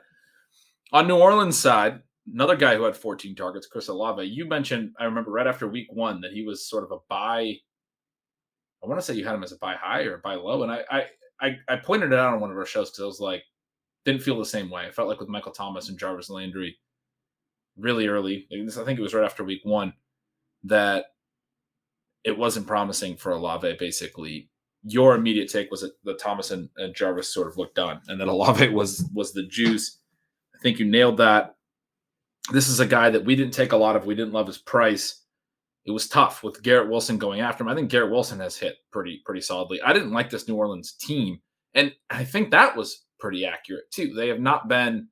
[0.92, 2.00] On New Orleans side,
[2.32, 4.24] another guy who had 14 targets, Chris Olave.
[4.24, 7.54] You mentioned, I remember right after week one that he was sort of a buy.
[8.82, 10.72] I want to say you had him as a buy high or buy low, and
[10.72, 11.04] I I
[11.40, 13.42] I, I pointed it out on one of our shows because I was like,
[14.04, 14.86] didn't feel the same way.
[14.86, 16.78] I felt like with Michael Thomas and Jarvis Landry,
[17.76, 18.46] really early.
[18.52, 19.92] I think it was right after week one
[20.64, 21.06] that
[22.24, 23.76] it wasn't promising for Olave.
[23.78, 24.50] Basically,
[24.84, 28.20] your immediate take was that the Thomas and, and Jarvis sort of looked done, and
[28.20, 29.98] that Olave was was the juice.
[30.54, 31.56] I think you nailed that.
[32.52, 34.06] This is a guy that we didn't take a lot of.
[34.06, 35.21] We didn't love his price.
[35.84, 37.68] It was tough with Garrett Wilson going after him.
[37.68, 39.80] I think Garrett Wilson has hit pretty pretty solidly.
[39.82, 41.40] I didn't like this New Orleans team,
[41.74, 44.14] and I think that was pretty accurate too.
[44.14, 45.08] They have not been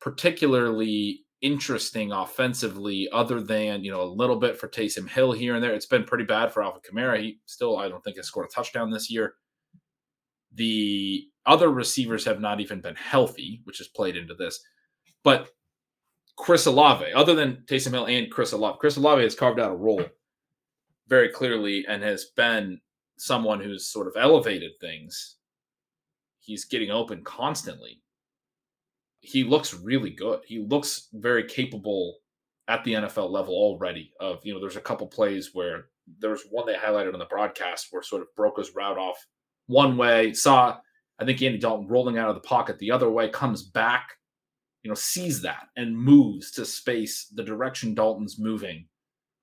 [0.00, 5.62] particularly interesting offensively, other than you know a little bit for Taysom Hill here and
[5.62, 5.74] there.
[5.74, 7.20] It's been pretty bad for Alvin Kamara.
[7.20, 9.34] He still, I don't think, has scored a touchdown this year.
[10.54, 14.58] The other receivers have not even been healthy, which has played into this.
[15.22, 15.50] But
[16.36, 19.76] Chris Olave, other than Taysom Hill and Chris Olave, Chris Olave has carved out a
[19.76, 20.04] role
[21.08, 22.80] very clearly and has been
[23.18, 25.36] someone who's sort of elevated things.
[26.40, 28.02] He's getting open constantly
[29.24, 30.40] he looks really good.
[30.46, 32.18] He looks very capable
[32.68, 34.12] at the NFL level already.
[34.20, 35.86] Of you know, there's a couple plays where
[36.18, 39.16] there was one they highlighted on the broadcast where sort of broke his route off
[39.66, 40.76] one way, saw
[41.18, 44.10] I think Andy Dalton rolling out of the pocket the other way, comes back,
[44.84, 48.86] you know, sees that and moves to space the direction Dalton's moving.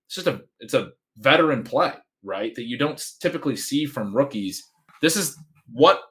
[0.08, 2.54] It's just a it's a veteran play, right?
[2.56, 4.64] That you don't typically see from rookies.
[5.02, 5.38] This is
[5.72, 6.02] what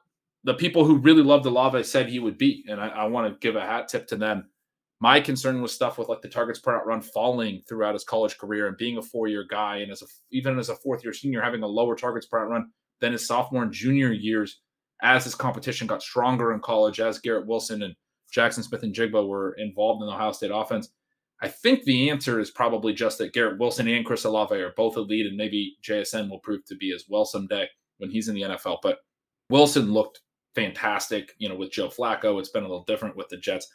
[0.43, 3.39] the people who really loved Olave said he would be, and I, I want to
[3.39, 4.49] give a hat tip to them.
[4.99, 8.37] My concern was stuff with like the targets per out run falling throughout his college
[8.37, 11.13] career and being a four year guy, and as a even as a fourth year
[11.13, 14.59] senior having a lower targets per out run than his sophomore and junior years
[15.01, 17.95] as his competition got stronger in college, as Garrett Wilson and
[18.35, 20.89] Jaxon Smith-Njigba were involved in the Ohio State offense.
[21.41, 24.95] I think the answer is probably just that Garrett Wilson and Chris Olave are both
[24.95, 27.67] elite, and maybe JSN will prove to be as well someday
[27.97, 28.77] when he's in the NFL.
[28.83, 28.99] But
[29.49, 30.21] Wilson looked
[30.53, 31.33] fantastic.
[31.39, 33.67] You know, with Joe Flacco, it's been a little different with the Jets.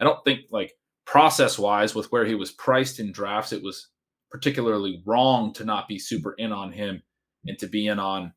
[0.00, 0.74] I don't think like
[1.06, 3.88] process wise with where he was priced in drafts, it was
[4.30, 7.02] particularly wrong to not be super in on him
[7.46, 8.32] and to be in on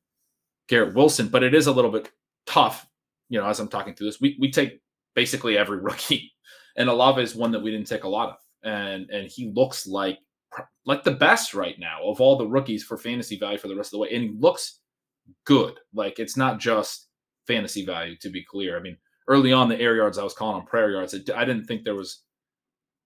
[0.67, 1.27] Garrett Wilson.
[1.27, 2.09] But it is a little bit
[2.47, 2.87] tough,
[3.29, 4.21] you know, as I'm talking through this.
[4.21, 4.81] We we take
[5.15, 6.31] basically every rookie,
[6.77, 9.87] and Olave is one that we didn't take a lot of, and and he looks
[9.87, 10.19] like
[10.85, 13.89] like the best right now of all the rookies for fantasy value for the rest
[13.89, 14.79] of the way, and he looks
[15.45, 15.79] good.
[15.93, 17.07] Like it's not just
[17.47, 18.77] fantasy value, to be clear.
[18.77, 18.97] I mean,
[19.27, 21.13] early on the air yards, I was calling them prayer yards.
[21.13, 22.23] I didn't think there was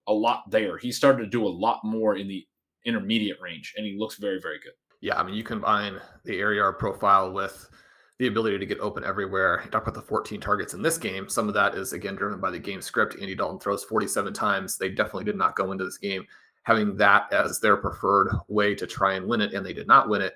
[0.08, 0.78] a lot there.
[0.78, 2.46] He started to do a lot more in the
[2.86, 4.74] intermediate range, and he looks very, very good.
[5.02, 7.70] Yeah, I mean, you combine the air yard profile with
[8.17, 9.63] the ability to get open everywhere.
[9.71, 11.28] Talk about the 14 targets in this game.
[11.28, 13.15] Some of that is again driven by the game script.
[13.19, 14.78] Andy Dalton throws 47 times.
[14.78, 16.25] They definitely did not go into this game
[16.65, 20.10] having that as their preferred way to try and win it, and they did not
[20.10, 20.36] win it.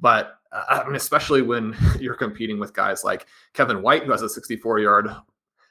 [0.00, 4.22] But uh, I mean, especially when you're competing with guys like Kevin White, who has
[4.22, 5.08] a 64 yard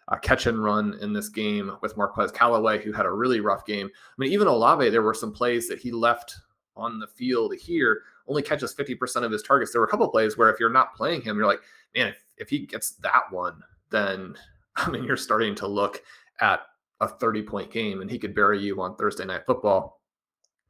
[0.09, 3.65] uh, catch and run in this game, with Marquez Callaway, who had a really rough
[3.65, 3.87] game.
[3.87, 6.35] I mean, even Olave, there were some plays that he left
[6.75, 9.71] on the field here, only catches 50% of his targets.
[9.71, 11.61] There were a couple plays where if you're not playing him, you're like,
[11.95, 14.35] man, if, if he gets that one, then
[14.75, 16.01] I mean, you're starting to look
[16.41, 16.61] at
[16.99, 19.99] a 30 point game and he could bury you on Thursday night football.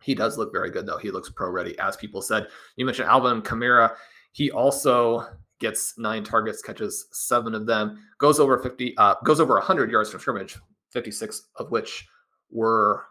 [0.01, 0.97] He does look very good, though.
[0.97, 2.47] He looks pro ready, as people said.
[2.75, 3.95] You mentioned Alvin Kamara.
[4.33, 5.25] He also
[5.59, 10.11] gets nine targets, catches seven of them, goes over 50, uh, goes over 100 yards
[10.11, 10.57] from scrimmage,
[10.91, 12.05] 56 of which
[12.51, 13.05] were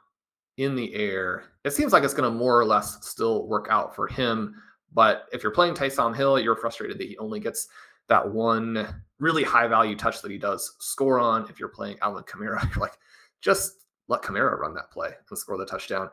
[0.56, 1.44] in the air.
[1.64, 4.54] It seems like it's going to more or less still work out for him,
[4.92, 7.68] But if you're playing Taysom Hill, you're frustrated that he only gets
[8.08, 11.48] that one really high value touch that he does score on.
[11.48, 12.98] If you're playing Alvin Kamara, you're like,
[13.40, 16.10] just let Kamara run that play and score the touchdown.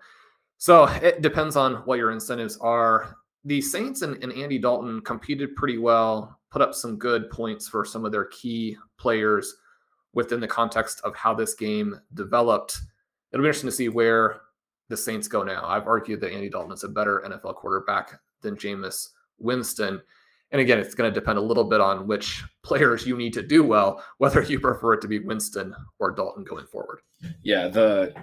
[0.58, 3.16] So it depends on what your incentives are.
[3.46, 7.86] The Saints and, and Andy Dalton competed pretty well, put up some good points for
[7.86, 9.56] some of their key players
[10.14, 12.80] within the context of how this game developed.
[13.32, 14.42] It'll be interesting to see where
[14.90, 15.64] the Saints go now.
[15.66, 20.02] I've argued that Andy Dalton is a better NFL quarterback than Jameis Winston.
[20.52, 23.44] And again, it's going to depend a little bit on which players you need to
[23.44, 27.02] do well, whether you prefer it to be Winston or Dalton going forward.
[27.44, 28.14] Yeah, the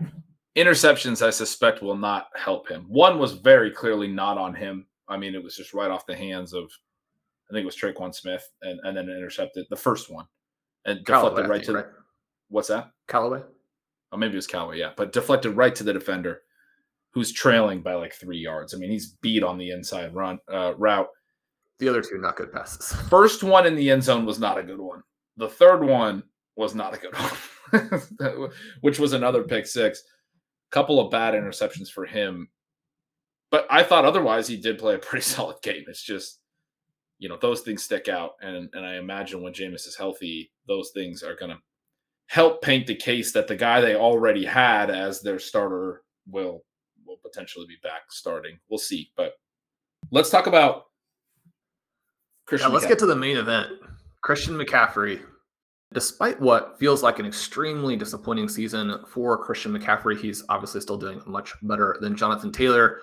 [0.57, 2.87] interceptions I suspect will not help him.
[2.89, 4.87] One was very clearly not on him.
[5.09, 6.65] I mean, it was just right off the hands of,
[7.49, 10.27] I think it was Tre'Quan Smith, and, and then intercepted the first one
[10.85, 11.87] and deflected Callaway, right to right?
[12.49, 12.91] what's that?
[13.07, 13.43] Callaway.
[14.17, 16.41] Oh, maybe it was Callaway, yeah, but deflected right to the defender,
[17.11, 18.73] who's trailing by like three yards.
[18.73, 21.09] I mean, he's beat on the inside run uh, route.
[21.79, 22.99] The other two not good passes.
[23.11, 25.03] First one in the end zone was not a good one.
[25.37, 26.23] The third one
[26.57, 28.51] was not a good one,
[28.81, 30.03] which was another pick six.
[30.71, 32.49] Couple of bad interceptions for him,
[33.51, 35.85] but I thought otherwise he did play a pretty solid game.
[35.89, 36.41] It's just
[37.19, 40.91] you know those things stick out, and and I imagine when Jameis is healthy, those
[40.95, 41.59] things are going to
[42.27, 46.65] help paint the case that the guy they already had as their starter will
[47.07, 48.59] will potentially be back starting.
[48.69, 49.35] We'll see, but
[50.11, 50.87] let's talk about
[52.47, 52.71] Christian.
[52.71, 52.89] Yeah, let's McCaffrey.
[52.91, 53.69] get to the main event.
[54.23, 55.23] Christian McCaffrey.
[55.95, 61.23] Despite what feels like an extremely disappointing season for Christian McCaffrey, he's obviously still doing
[61.27, 62.99] much better than Jonathan Taylor.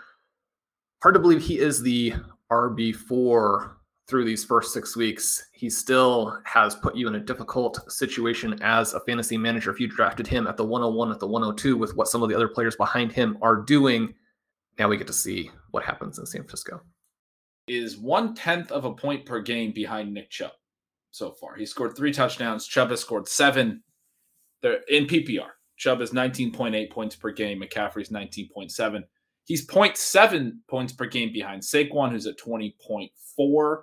[1.02, 2.14] Hard to believe he is the
[2.52, 3.72] RB4
[4.08, 8.94] through these first six weeks, he still has put you in a difficult situation as
[8.94, 9.72] a fantasy manager.
[9.72, 12.36] If you drafted him at the 101, at the 102, with what some of the
[12.36, 14.14] other players behind him are doing,
[14.78, 16.82] now we get to see what happens in San Francisco.
[17.68, 20.52] Is one tenth of a point per game behind Nick Chubb
[21.12, 21.56] so far.
[21.56, 22.68] He scored three touchdowns.
[22.68, 23.84] Chubb has scored seven.
[24.62, 25.48] They're in PPR.
[25.78, 27.62] Chubb is 19.8 points per game.
[27.62, 29.04] McCaffrey's 19.7.
[29.46, 33.82] He's 0.7 points per game behind Saquon, who's at 20.4.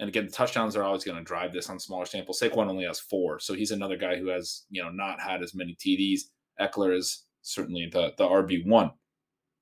[0.00, 2.40] And again, the touchdowns are always going to drive this on smaller samples.
[2.40, 5.54] Saquon only has four, so he's another guy who has you know not had as
[5.54, 6.20] many TDs.
[6.60, 8.90] Ekeler is certainly the the RB one.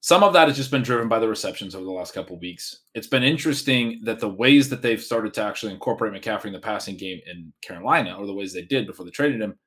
[0.01, 2.83] Some of that has just been driven by the receptions over the last couple weeks.
[2.95, 6.61] It's been interesting that the ways that they've started to actually incorporate McCaffrey in the
[6.61, 9.59] passing game in Carolina, or the ways they did before they traded him,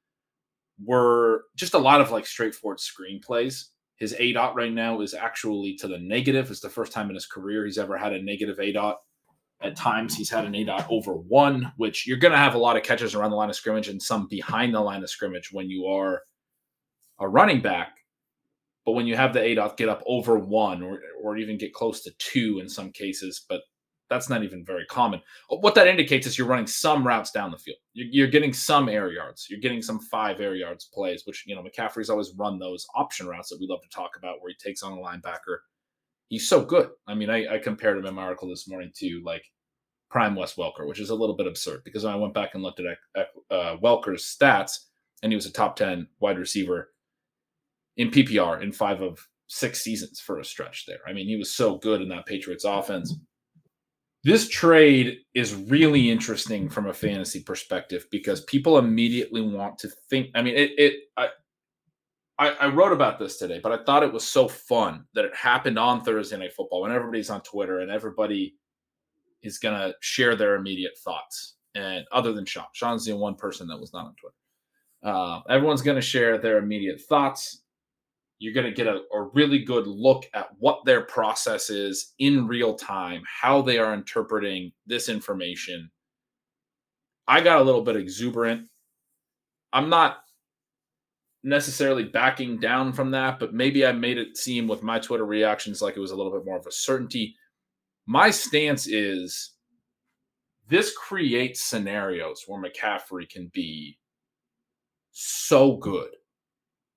[0.82, 3.72] were just a lot of like straightforward screen plays.
[3.98, 6.50] His A dot right now is actually to the negative.
[6.50, 9.00] It's the first time in his career he's ever had a negative A dot
[9.62, 12.60] at times, he's had an A dot over one, which you're going to have a
[12.60, 15.50] lot of catches around the line of scrimmage and some behind the line of scrimmage
[15.52, 16.22] when you are
[17.19, 17.98] a running back.
[18.86, 21.74] But when you have the A dot get up over one or, or even get
[21.74, 23.62] close to two in some cases, but
[24.10, 25.22] that's not even very common.
[25.50, 27.78] What that indicates is you're running some routes down the field.
[27.93, 29.45] You're, you're getting some air yards.
[29.50, 33.28] You're getting some five air yards plays, which, you know, McCaffrey's always run those option
[33.28, 35.58] routes that we love to talk about where he takes on a linebacker
[36.30, 36.89] he's so good.
[37.08, 39.44] I mean, I, I compared him in my article this morning to like
[40.10, 42.80] prime Wes Welker, which is a little bit absurd because I went back and looked
[42.80, 44.86] at uh, Welker's stats,
[45.22, 46.92] and he was a top 10 wide receiver
[47.98, 51.00] in PPR in five of six seasons for a stretch there.
[51.08, 53.15] I mean, he was so good in that Patriots offense.
[54.24, 60.28] This trade is really interesting from a fantasy perspective because people immediately want to think.
[60.36, 61.30] I mean, it, it I,
[62.39, 65.36] I, I wrote about this today, but I thought it was so fun that it
[65.36, 68.56] happened on Thursday Night Football when everybody's on Twitter and everybody
[69.43, 71.56] is going to share their immediate thoughts.
[71.75, 74.36] And other than Sean, Sean's the one person that was not on Twitter.
[75.04, 77.63] Uh, everyone's going to share their immediate thoughts.
[78.39, 82.47] You're going to get a, a really good look at what their process is in
[82.47, 85.91] real time, how they are interpreting this information.
[87.28, 88.67] I got a little bit exuberant.
[89.73, 90.19] I'm not
[91.43, 95.82] necessarily backing down from that, but maybe I made it seem with my Twitter reactions
[95.82, 97.36] like it was a little bit more of a certainty.
[98.06, 99.52] My stance is
[100.67, 103.97] this creates scenarios where McCaffrey can be
[105.12, 106.10] so good.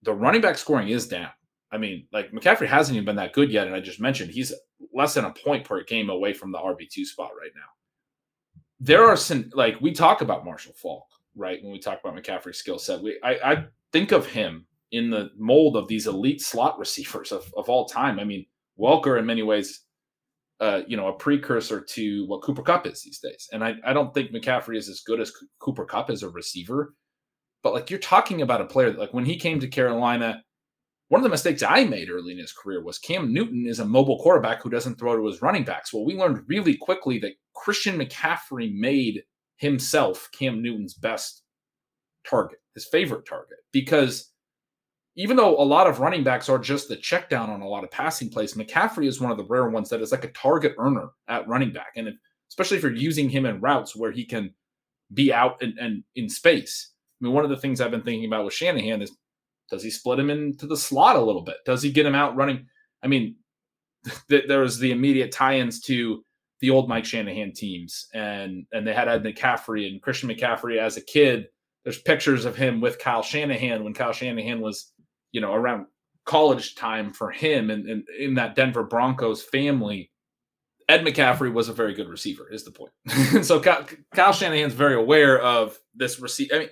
[0.03, 1.31] The running back scoring is down.
[1.71, 3.67] I mean, like McCaffrey hasn't even been that good yet.
[3.67, 4.53] And I just mentioned he's
[4.93, 7.63] less than a point per game away from the RB2 spot right now.
[8.79, 11.63] There are some, like, we talk about Marshall Faulk, right?
[11.63, 15.31] When we talk about McCaffrey's skill set, we, I, I think of him in the
[15.37, 18.19] mold of these elite slot receivers of, of all time.
[18.19, 18.47] I mean,
[18.79, 19.85] Welker, in many ways,
[20.61, 23.49] uh, you know, a precursor to what Cooper Kupp is these days.
[23.53, 26.95] And I, I don't think McCaffrey is as good as Cooper Kupp as a receiver.
[27.63, 30.43] But like you're talking about a player that, like when he came to Carolina,
[31.09, 33.85] one of the mistakes I made early in his career was Cam Newton is a
[33.85, 35.93] mobile quarterback who doesn't throw to his running backs.
[35.93, 39.23] Well, we learned really quickly that Christian McCaffrey made
[39.57, 41.43] himself Cam Newton's best
[42.27, 44.31] target, his favorite target, because
[45.17, 47.85] even though a lot of running backs are just the check down on a lot
[47.85, 50.75] of passing plays, McCaffrey is one of the rare ones that is like a target
[50.79, 51.93] earner at running back.
[51.97, 52.15] And if,
[52.49, 54.55] especially if you're using him in routes where he can
[55.13, 56.93] be out and, and in space.
[57.21, 59.13] I mean, one of the things I've been thinking about with Shanahan is
[59.71, 61.57] does he split him into the slot a little bit?
[61.65, 62.67] Does he get him out running?
[63.03, 63.37] I mean,
[64.29, 66.25] th- there was the immediate tie-ins to
[66.61, 70.97] the old Mike Shanahan teams, and and they had Ed McCaffrey and Christian McCaffrey as
[70.97, 71.47] a kid.
[71.85, 74.93] There's pictures of him with Kyle Shanahan when Kyle Shanahan was,
[75.33, 75.87] you know, around
[76.25, 80.11] college time for him and, in that Denver Broncos family.
[80.89, 82.93] Ed McCaffrey was a very good receiver, is the point.
[83.45, 86.51] so Kyle, Kyle Shanahan's very aware of this receive.
[86.53, 86.69] I mean,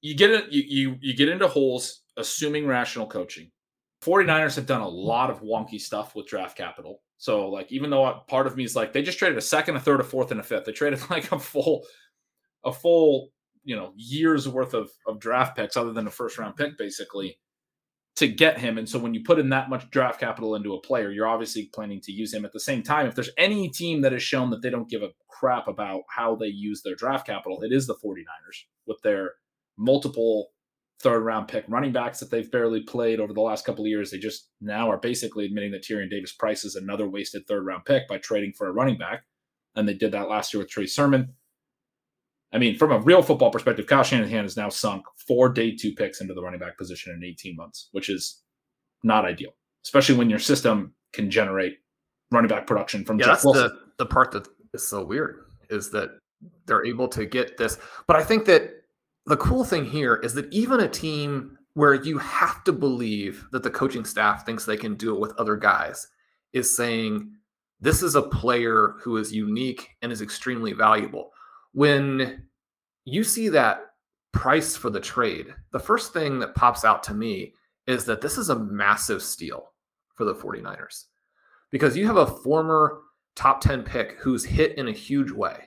[0.00, 3.50] you get it you, you you get into holes assuming rational coaching
[4.04, 8.22] 49ers have done a lot of wonky stuff with draft capital so like even though
[8.28, 10.40] part of me is like they just traded a second a third a fourth and
[10.40, 11.84] a fifth they traded like a full
[12.64, 13.30] a full
[13.68, 17.38] you know years worth of, of draft picks other than a first round pick basically
[18.16, 20.80] to get him and so when you put in that much draft capital into a
[20.80, 24.00] player you're obviously planning to use him at the same time if there's any team
[24.00, 27.26] that has shown that they don't give a crap about how they use their draft
[27.26, 29.32] capital it is the 49ers with their
[29.76, 30.48] multiple
[31.00, 34.10] third round pick running backs that they've barely played over the last couple of years.
[34.10, 37.84] They just now are basically admitting that Tyrion Davis Price is another wasted third round
[37.84, 39.24] pick by trading for a running back.
[39.76, 41.34] And they did that last year with Trey Sermon.
[42.52, 45.92] I mean, from a real football perspective, Kyle Shanahan has now sunk four day two
[45.92, 48.42] picks into the running back position in 18 months, which is
[49.02, 49.52] not ideal,
[49.84, 51.78] especially when your system can generate
[52.30, 53.62] running back production from yeah, Jeff that's Wilson.
[53.98, 56.10] the, the part that is so weird is that
[56.66, 57.78] they're able to get this.
[58.06, 58.70] But I think that
[59.26, 63.62] the cool thing here is that even a team where you have to believe that
[63.62, 66.08] the coaching staff thinks they can do it with other guys
[66.52, 67.30] is saying
[67.80, 71.30] this is a player who is unique and is extremely valuable.
[71.78, 72.42] When
[73.04, 73.92] you see that
[74.32, 77.54] price for the trade, the first thing that pops out to me
[77.86, 79.70] is that this is a massive steal
[80.16, 81.04] for the 49ers.
[81.70, 83.02] Because you have a former
[83.36, 85.66] top 10 pick who's hit in a huge way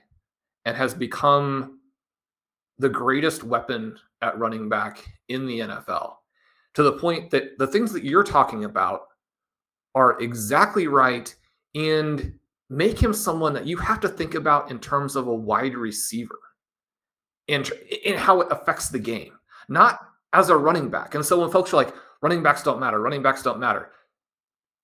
[0.66, 1.80] and has become
[2.78, 6.16] the greatest weapon at running back in the NFL
[6.74, 9.04] to the point that the things that you're talking about
[9.96, 11.34] are exactly right
[11.74, 12.38] and
[12.72, 16.40] make him someone that you have to think about in terms of a wide receiver
[17.50, 17.70] and,
[18.06, 19.34] and how it affects the game,
[19.68, 20.00] not
[20.32, 21.14] as a running back.
[21.14, 23.92] And so when folks are like, running backs don't matter, running backs don't matter,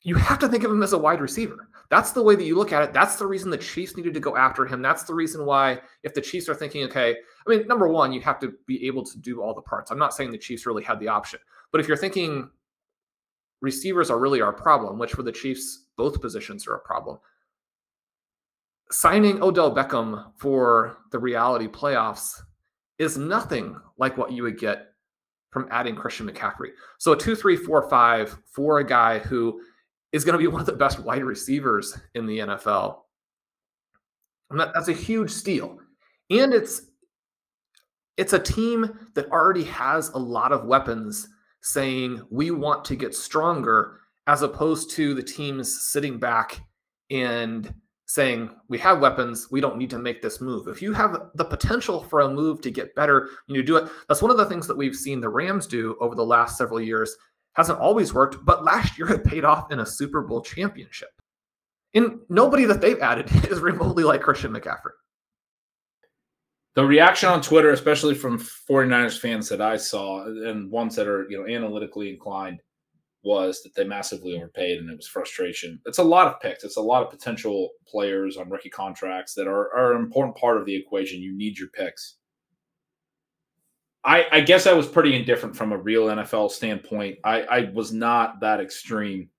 [0.02, 1.70] you have to think of him as a wide receiver.
[1.90, 2.92] That's the way that you look at it.
[2.92, 4.82] That's the reason the Chiefs needed to go after him.
[4.82, 7.16] That's the reason why, if the Chiefs are thinking, okay,
[7.48, 9.92] I mean, number one, you have to be able to do all the parts.
[9.92, 11.40] I'm not saying the Chiefs really had the option,
[11.72, 12.50] but if you're thinking
[13.62, 17.18] receivers are really our problem, which for the Chiefs, both positions are a problem.
[18.92, 22.42] Signing Odell Beckham for the reality playoffs
[23.00, 24.88] is nothing like what you would get
[25.52, 26.70] from adding Christian McCaffrey.
[26.98, 29.62] So a two, three, four, five for a guy who
[30.12, 33.00] is going to be one of the best wide receivers in the NFL.
[34.52, 35.80] That, that's a huge steal.
[36.30, 36.82] And it's
[38.18, 41.28] it's a team that already has a lot of weapons
[41.62, 46.60] saying we want to get stronger as opposed to the teams sitting back
[47.12, 47.74] and
[48.08, 51.46] saying we have weapons we don't need to make this move if you have the
[51.46, 54.66] potential for a move to get better you do it that's one of the things
[54.66, 57.18] that we've seen the rams do over the last several years
[57.58, 61.10] hasn't always worked, but last year it paid off in a Super Bowl championship.
[61.94, 64.94] And nobody that they've added is remotely like Christian McCaffrey.
[66.76, 71.28] The reaction on Twitter, especially from 49ers fans that I saw and ones that are,
[71.28, 72.62] you know, analytically inclined,
[73.28, 75.80] was that they massively overpaid and it was frustration.
[75.86, 76.64] It's a lot of picks.
[76.64, 80.58] It's a lot of potential players on rookie contracts that are, are an important part
[80.58, 81.22] of the equation.
[81.22, 82.16] You need your picks.
[84.04, 87.18] I, I guess I was pretty indifferent from a real NFL standpoint.
[87.26, 89.30] I, I was not that extreme.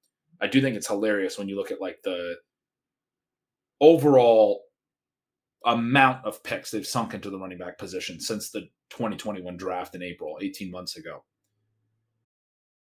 [0.43, 2.37] I do think it's hilarious when you look at like the
[3.81, 4.65] overall
[5.65, 8.61] amount of picks they've sunk into the running back position since the
[8.91, 11.25] 2021 draft in April, 18 months ago.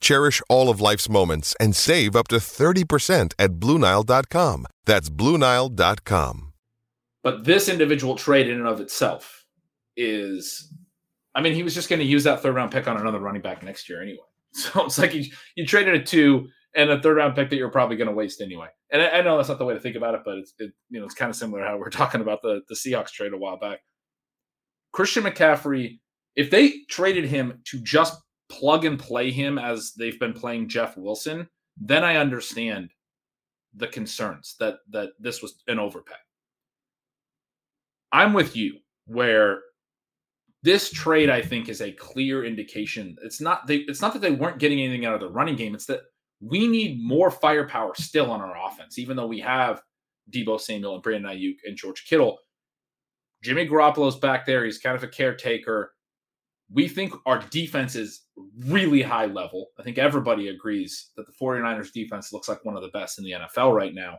[0.00, 4.66] Cherish all of life's moments and save up to 30% at BlueNile.com.
[4.84, 6.52] That's BlueNile.com.
[7.22, 9.44] But this individual trade in and of itself
[9.96, 10.72] is,
[11.34, 13.42] I mean, he was just going to use that third round pick on another running
[13.42, 14.18] back next year anyway.
[14.54, 15.26] So it's like you,
[15.56, 18.40] you traded a two and a third round pick that you're probably going to waste
[18.40, 18.68] anyway.
[18.90, 20.72] And I, I, know that's not the way to think about it, but it's it,
[20.88, 23.36] you know it's kind of similar how we're talking about the the Seahawks trade a
[23.36, 23.80] while back.
[24.92, 25.98] Christian McCaffrey,
[26.34, 28.18] if they traded him to just
[28.48, 32.90] plug and play him as they've been playing Jeff Wilson, then I understand
[33.74, 36.14] the concerns that that this was an overpay.
[38.12, 39.60] I'm with you where
[40.62, 43.16] this trade I think is a clear indication.
[43.22, 45.74] It's not they it's not that they weren't getting anything out of the running game,
[45.74, 46.02] it's that
[46.40, 49.82] we need more firepower still on our offense, even though we have
[50.30, 52.38] Deebo Samuel and Brandon Aiyuk and George Kittle.
[53.42, 54.64] Jimmy Garoppolo's back there.
[54.64, 55.92] He's kind of a caretaker
[56.70, 58.24] we think our defense is
[58.66, 59.68] really high level.
[59.78, 63.24] I think everybody agrees that the 49ers defense looks like one of the best in
[63.24, 64.18] the NFL right now.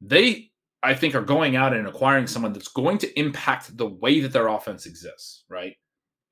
[0.00, 0.50] They,
[0.82, 4.32] I think, are going out and acquiring someone that's going to impact the way that
[4.32, 5.74] their offense exists, right?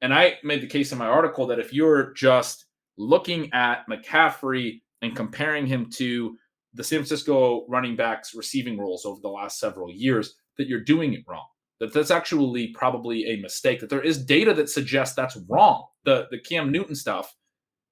[0.01, 2.67] And I made the case in my article that if you're just
[2.97, 6.37] looking at McCaffrey and comparing him to
[6.75, 11.13] the San Francisco running backs receiving roles over the last several years, that you're doing
[11.15, 11.47] it wrong
[11.81, 15.87] that that's actually probably a mistake, that there is data that suggests that's wrong.
[16.05, 17.35] The the Cam Newton stuff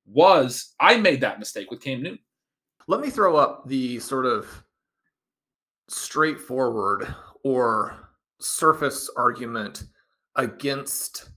[0.07, 2.19] was I made that mistake with Cam Newton.
[2.87, 4.47] Let me throw up the sort of
[5.89, 7.15] straightforward
[7.45, 8.11] or
[8.41, 9.85] surface argument
[10.37, 11.31] against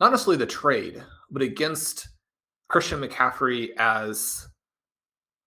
[0.00, 2.08] not necessarily the trade, but against
[2.68, 4.48] Christian McCaffrey as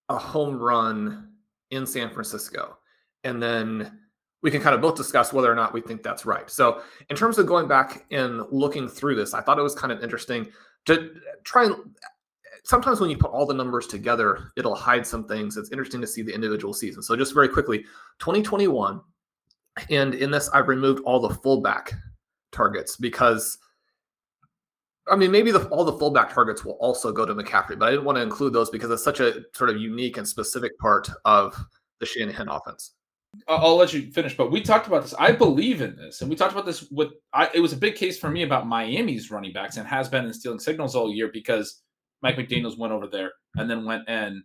[0.09, 1.29] a home run
[1.71, 2.77] in San Francisco.
[3.23, 3.99] And then
[4.41, 6.49] we can kind of both discuss whether or not we think that's right.
[6.49, 9.91] So, in terms of going back and looking through this, I thought it was kind
[9.91, 10.47] of interesting
[10.85, 11.11] to
[11.43, 11.75] try and
[12.63, 15.57] sometimes when you put all the numbers together, it'll hide some things.
[15.57, 17.01] It's interesting to see the individual season.
[17.01, 17.79] So, just very quickly
[18.19, 19.01] 2021,
[19.89, 21.93] and in this, I've removed all the fullback
[22.51, 23.57] targets because.
[25.11, 27.89] I mean, maybe the, all the fullback targets will also go to McCaffrey, but I
[27.89, 31.09] didn't want to include those because it's such a sort of unique and specific part
[31.25, 31.59] of
[31.99, 32.91] the Shanahan offense.
[33.47, 35.13] I'll let you finish, but we talked about this.
[35.17, 37.09] I believe in this, and we talked about this with.
[37.33, 40.25] I, it was a big case for me about Miami's running backs, and has been
[40.25, 41.81] in stealing signals all year because
[42.21, 44.43] Mike McDaniel's went over there and then went and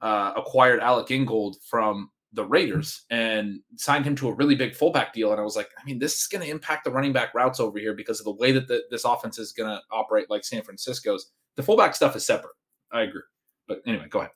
[0.00, 5.14] uh, acquired Alec Ingold from the Raiders and signed him to a really big fullback
[5.14, 5.32] deal.
[5.32, 7.58] And I was like, I mean, this is going to impact the running back routes
[7.58, 10.44] over here because of the way that the, this offense is going to operate, like
[10.44, 11.30] San Francisco's.
[11.56, 12.54] The fullback stuff is separate.
[12.92, 13.22] I agree,
[13.66, 14.30] but anyway, go ahead.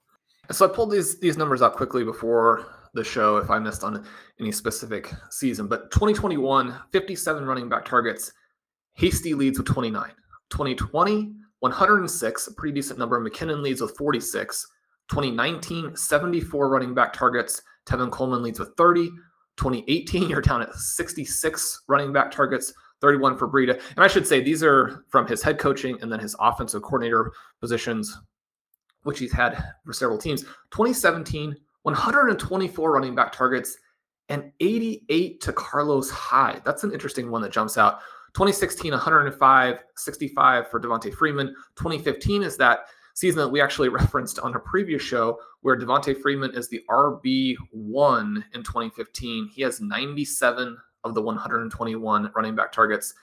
[0.50, 4.04] So I pulled these these numbers out quickly before the show if I missed on
[4.40, 5.66] any specific season.
[5.66, 8.32] But 2021, 57 running back targets.
[8.94, 10.10] Hasty leads with 29.
[10.50, 13.18] 2020, 106, a pretty decent number.
[13.20, 14.66] McKinnon leads with 46.
[15.08, 17.62] 2019, 74 running back targets.
[17.86, 19.10] Tevin Coleman leads with 30.
[19.56, 23.80] 2018, you're down at 66 running back targets, 31 for Breida.
[23.96, 27.32] And I should say these are from his head coaching and then his offensive coordinator
[27.60, 28.16] positions,
[29.02, 30.42] which he's had for several teams.
[30.42, 33.76] 2017, 124 running back targets
[34.28, 36.62] and 88 to Carlos Hyde.
[36.64, 38.00] That's an interesting one that jumps out.
[38.34, 41.48] 2016, 105, 65 for Devonta Freeman.
[41.76, 46.52] 2015 is that season that we actually referenced on a previous show where Devonta Freeman
[46.54, 47.56] is the RB1
[48.54, 49.48] in 2015.
[49.48, 53.14] He has 97 of the 121 running back targets.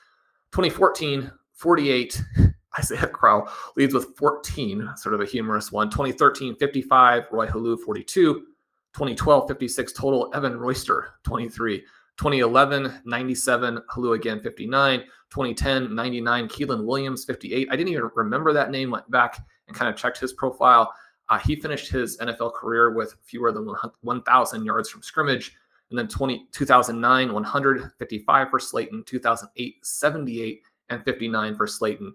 [0.51, 2.22] 2014, 48.
[2.78, 5.89] Isaiah Crowell leads with 14, sort of a humorous one.
[5.89, 7.24] 2013, 55.
[7.32, 8.45] Roy Helu, 42.
[8.94, 10.32] 2012, 56 total.
[10.34, 11.84] Evan Royster, 23.
[12.18, 13.82] 2011, 97.
[13.94, 15.00] Helu again, 59.
[15.30, 16.48] 2010, 99.
[16.48, 17.68] Keiland Williams, 58.
[17.72, 18.92] I didn't even remember that name.
[18.92, 20.92] Went back and kind of checked his profile.
[21.30, 23.72] Uh, he finished his NFL career with fewer than
[24.02, 25.56] 1,000 yards from scrimmage.
[25.92, 32.12] And then 20, 2009, 155 for Slaton, 2008, 78 and 59 for Slaton.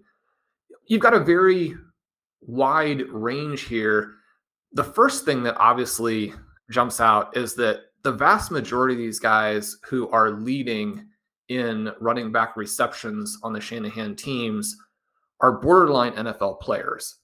[0.87, 1.75] You've got a very
[2.41, 4.15] wide range here.
[4.73, 6.33] The first thing that obviously
[6.69, 11.07] jumps out is that the vast majority of these guys who are leading
[11.49, 14.75] in running back receptions on the Shanahan teams
[15.41, 17.15] are borderline NFL players.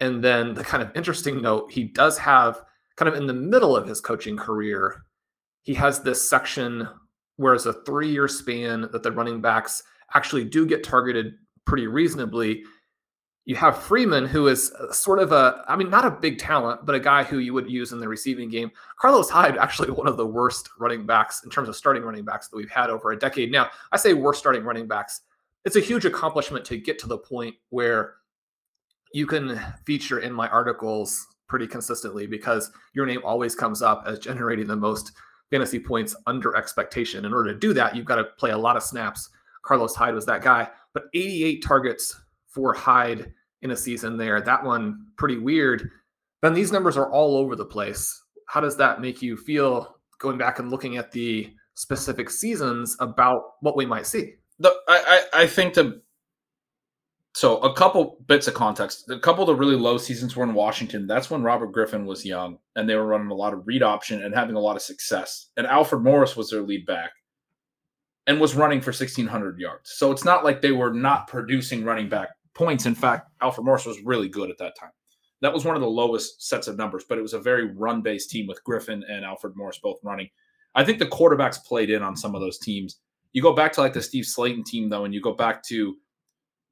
[0.00, 2.62] And then the kind of interesting note, he does have
[2.96, 5.04] kind of in the middle of his coaching career,
[5.62, 6.88] he has this section
[7.36, 9.82] where it's a three year span that the running backs
[10.14, 11.34] actually do get targeted
[11.64, 12.62] pretty reasonably.
[13.48, 16.84] You have Freeman, who is uh, sort of a, I mean, not a big talent,
[16.84, 18.70] but a guy who you would use in the receiving game.
[19.00, 22.48] Carlos Hyde, actually one of the worst running backs in terms of starting running backs
[22.48, 23.70] that we've had over a decade now.
[23.90, 25.22] I say worst starting running backs.
[25.64, 28.16] It's a huge accomplishment to get to the point where
[29.14, 34.18] you can feature in my articles pretty consistently because your name always comes up as
[34.18, 35.12] generating the most
[35.50, 37.24] fantasy points under expectation.
[37.24, 39.30] In order to do that, you've got to play a lot of snaps.
[39.62, 42.20] Carlos Hyde was that guy, but 88 targets
[42.58, 43.32] for Hyde
[43.62, 44.40] in a season there.
[44.40, 45.90] That one pretty weird.
[46.42, 48.20] Then these numbers are all over the place.
[48.46, 53.54] How does that make you feel going back and looking at the specific seasons about
[53.60, 54.34] what we might see?
[54.58, 56.02] The, I, I, I think the
[57.34, 59.08] so a couple bits of context.
[59.10, 61.06] A couple of the really low seasons were in Washington.
[61.06, 64.24] That's when Robert Griffin was young and they were running a lot of read option
[64.24, 65.50] and having a lot of success.
[65.56, 67.10] And Alfred Morris was their lead back
[68.26, 69.92] and was running for 1600 yards.
[69.92, 72.86] So it's not like they were not producing running back points.
[72.86, 74.90] In fact, Alfred Morris was really good at that time.
[75.40, 78.02] That was one of the lowest sets of numbers, but it was a very run
[78.02, 80.28] based team with Griffin and Alfred Morris both running.
[80.74, 82.96] I think the quarterbacks played in on some of those teams.
[83.32, 85.96] You go back to like the Steve Slaton team, though, and you go back to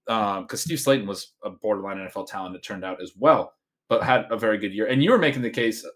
[0.07, 3.53] because um, Steve Slaton was a borderline NFL talent, it turned out as well,
[3.89, 4.87] but had a very good year.
[4.87, 5.87] And you were making the case,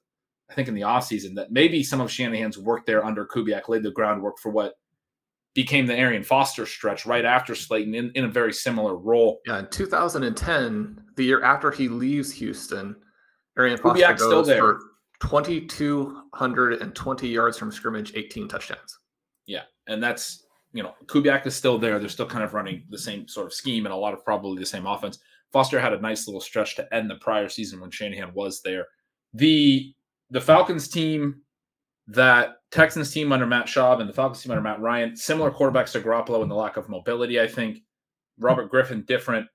[0.49, 3.83] I think, in the offseason that maybe some of Shanahan's work there under Kubiak laid
[3.83, 4.75] the groundwork for what
[5.55, 9.41] became the Arian Foster stretch right after Slaton in, in a very similar role.
[9.47, 12.95] Yeah, in 2010, the year after he leaves Houston,
[13.59, 14.61] Arian Foster Kubiak's goes still there.
[14.61, 14.81] for
[15.21, 18.99] 2,220 yards from scrimmage, 18 touchdowns.
[19.47, 21.99] Yeah, and that's you know, Kubiak is still there.
[21.99, 24.59] They're still kind of running the same sort of scheme and a lot of probably
[24.59, 25.19] the same offense.
[25.53, 28.87] Foster had a nice little stretch to end the prior season when Shanahan was there.
[29.35, 29.93] The
[30.31, 31.43] the Falcons team,
[32.07, 35.93] that Texans team under Matt Schaub and the Falcons team under Matt Ryan, similar quarterbacks
[35.93, 37.79] to Garoppolo and the lack of mobility, I think.
[38.39, 39.47] Robert Griffin, different.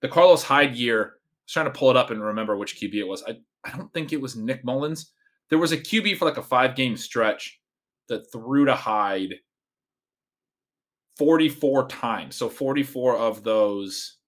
[0.00, 1.06] The Carlos Hyde year, I
[1.46, 3.22] was trying to pull it up and remember which QB it was.
[3.26, 5.10] I, I don't think it was Nick Mullens.
[5.50, 7.60] There was a QB for like a five game stretch
[8.08, 9.34] that threw to Hyde
[11.16, 12.36] 44 times.
[12.36, 14.18] So 44 of those,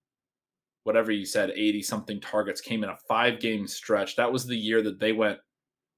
[0.85, 4.17] whatever you said, 80 something targets came in a five game stretch.
[4.17, 5.39] That was the year that they went.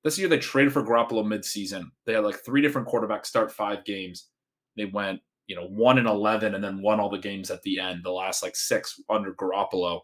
[0.05, 1.85] This year they traded for Garoppolo midseason.
[2.07, 4.29] They had like three different quarterbacks start five games.
[4.77, 7.81] They went, you know, one and 11 and then won all the games at the
[7.81, 10.01] end, the last like six under Garoppolo.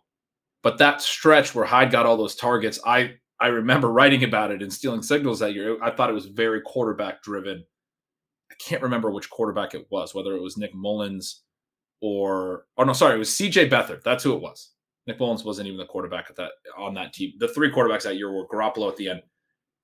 [0.63, 4.63] But that stretch where Hyde got all those targets, I I remember writing about it
[4.63, 5.77] and stealing signals that year.
[5.83, 7.65] I thought it was very quarterback driven
[8.55, 11.43] I can't remember which quarterback it was, whether it was Nick Mullens
[12.01, 14.03] or oh no, sorry, it was CJ Beathard.
[14.05, 14.73] That's who it was.
[15.07, 17.33] Nick Mullens wasn't even the quarterback at that on that team.
[17.39, 19.23] The three quarterbacks that year were Garoppolo at the end.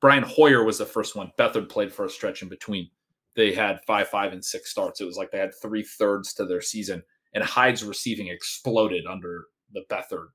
[0.00, 1.30] Brian Hoyer was the first one.
[1.38, 2.88] Beathard played for a stretch in between.
[3.36, 5.00] They had five, five, and six starts.
[5.00, 7.02] It was like they had three thirds to their season.
[7.34, 10.28] And Hyde's receiving exploded under the Beathard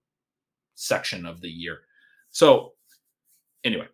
[0.75, 1.79] section of the year.
[2.31, 2.73] So
[3.63, 3.87] anyway,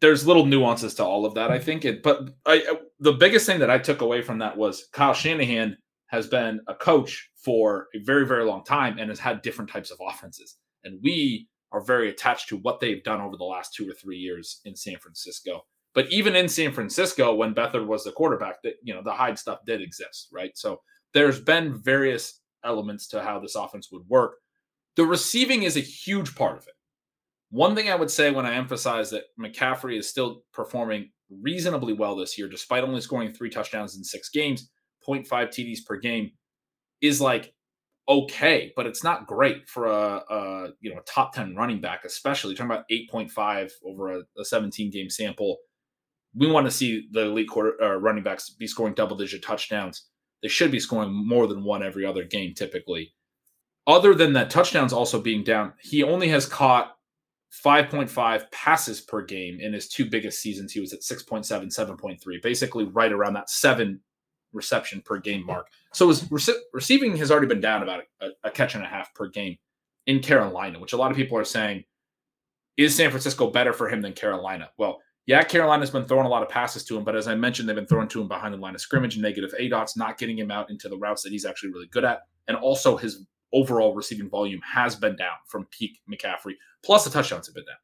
[0.00, 1.84] there's little nuances to all of that, I think.
[1.84, 5.78] It, but I, the biggest thing that I took away from that was Kyle Shanahan
[6.08, 9.90] has been a coach for a very, very long time and has had different types
[9.90, 10.56] of offenses.
[10.84, 14.16] And we are very attached to what they've done over the last two or three
[14.16, 15.66] years in San Francisco.
[15.92, 19.38] But even in San Francisco, when Beathard was the quarterback, that you know the Hyde
[19.38, 20.56] stuff did exist, right?
[20.56, 20.80] So
[21.12, 24.36] there's been various elements to how this offense would work.
[24.96, 26.74] The receiving is a huge part of it.
[27.50, 31.10] One thing I would say when I emphasize that McCaffrey is still performing
[31.42, 34.70] reasonably well this year, despite only scoring three touchdowns in six games,
[35.06, 36.30] 0.5 TDs per game,
[37.00, 37.52] is like
[38.08, 42.04] okay, but it's not great for a, a you know a top 10 running back,
[42.04, 45.58] especially talking about 8.5 over a, a 17 game sample.
[46.34, 50.06] We want to see the elite quarter uh, running backs be scoring double digit touchdowns.
[50.42, 53.14] They should be scoring more than one every other game typically.
[53.86, 56.96] Other than that, touchdowns also being down, he only has caught
[57.64, 60.72] 5.5 passes per game in his two biggest seasons.
[60.72, 64.00] He was at 6.7, 7.3, basically right around that seven
[64.54, 65.68] reception per game mark.
[65.92, 69.12] So his rece- receiving has already been down about a, a, catch and a half
[69.14, 69.58] per game
[70.06, 71.84] in Carolina, which a lot of people are saying
[72.76, 74.70] is San Francisco better for him than Carolina?
[74.78, 77.68] Well, Yeah, Carolina's been throwing a lot of passes to him, but as I mentioned,
[77.68, 80.18] they've been throwing to him behind the line of scrimmage, and negative A dots, not
[80.18, 82.22] getting him out into the routes that he's actually really good at.
[82.48, 86.54] And also his overall receiving volume has been down from peak McCaffrey.
[86.84, 87.76] Plus the touchdowns have been down.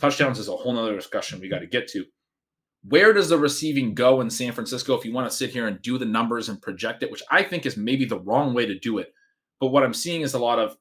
[0.00, 2.04] Touchdowns is a whole nother discussion we got to get to.
[2.84, 5.82] Where does the receiving go in San Francisco if you want to sit here and
[5.82, 8.78] do the numbers and project it, which I think is maybe the wrong way to
[8.78, 9.12] do it.
[9.60, 10.76] But what I'm seeing is a lot of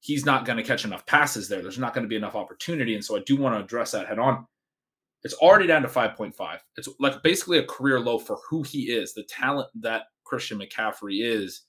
[0.00, 1.62] he's not going to catch enough passes there.
[1.62, 2.94] There's not going to be enough opportunity.
[2.94, 4.46] And so I do want to address that head on.
[5.22, 6.58] It's already down to 5.5.
[6.76, 11.22] It's like basically a career low for who he is, the talent that Christian McCaffrey
[11.22, 11.62] is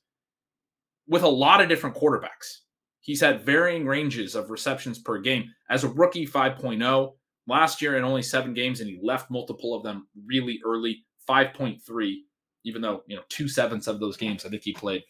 [1.08, 2.60] with a lot of different quarterbacks.
[3.02, 5.52] He's had varying ranges of receptions per game.
[5.70, 7.14] As a rookie, 5.0.
[7.48, 12.16] Last year in only seven games, and he left multiple of them really early, 5.3,
[12.64, 15.04] even though, you know, two sevenths of those games, I think he played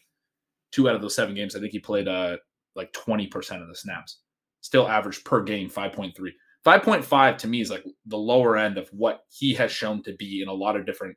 [0.70, 1.54] two out of those seven games.
[1.54, 2.38] I think he played uh,
[2.74, 4.20] like 20% of the snaps.
[4.60, 6.12] Still average per game, 5.3.
[6.64, 10.42] 5.5 to me is like the lower end of what he has shown to be
[10.42, 11.16] in a lot of different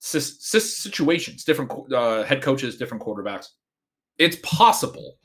[0.00, 3.48] situations, different uh, head coaches, different quarterbacks.
[4.16, 5.18] It's possible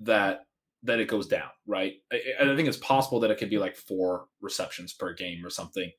[0.00, 0.40] that
[0.82, 1.94] that it goes down, right?
[2.12, 5.50] I, I think it's possible that it could be like four receptions per game or
[5.50, 5.90] something.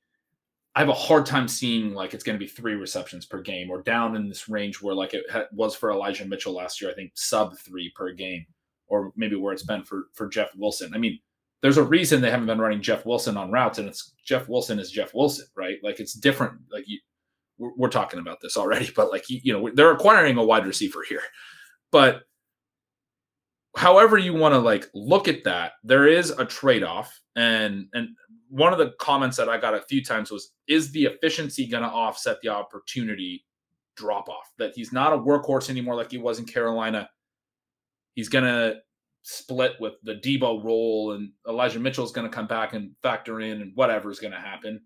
[0.74, 3.70] I have a hard time seeing like it's going to be three receptions per game
[3.70, 6.90] or down in this range where like it was for Elijah Mitchell last year.
[6.90, 8.46] I think sub three per game,
[8.88, 10.94] or maybe where it's been for for Jeff Wilson.
[10.96, 11.20] I mean,
[11.62, 14.80] there's a reason they haven't been running Jeff Wilson on routes, and it's Jeff Wilson
[14.80, 15.78] is Jeff Wilson, right?
[15.84, 16.54] Like it's different.
[16.72, 17.00] Like you,
[17.58, 20.66] we're, we're talking about this already, but like you, you know, they're acquiring a wide
[20.66, 21.22] receiver here,
[21.92, 22.24] but
[23.76, 28.10] however you want to like look at that, there is a trade-off, and and
[28.50, 31.84] one of the comments that I got a few times was, is the efficiency going
[31.84, 33.46] to offset the opportunity
[33.96, 34.52] drop off?
[34.58, 37.10] That he's not a workhorse anymore like he was in Carolina.
[38.14, 38.76] He's going to
[39.22, 43.40] split with the Deebo role, and Elijah Mitchell is going to come back and factor
[43.40, 44.82] in, and whatever is going to happen.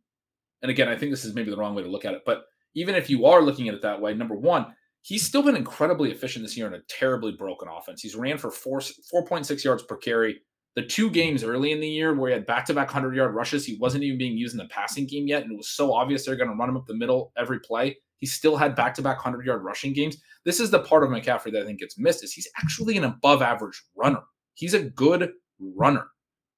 [0.62, 2.46] And again, I think this is maybe the wrong way to look at it, but
[2.76, 4.76] even if you are looking at it that way, number one,
[5.06, 8.02] he's still been incredibly efficient this year in a terribly broken offense.
[8.02, 10.42] He's ran for four four point six yards per carry.
[10.76, 13.36] The two games early in the year where he had back to back hundred yard
[13.36, 15.94] rushes, he wasn't even being used in the passing game yet, and it was so
[15.94, 17.96] obvious they're going to run him up the middle every play.
[18.18, 20.18] He still had back to back hundred yard rushing games.
[20.44, 22.24] This is the part of McCaffrey that I think gets missed.
[22.24, 24.24] Is he's actually an above average runner.
[24.56, 26.08] He's a good runner.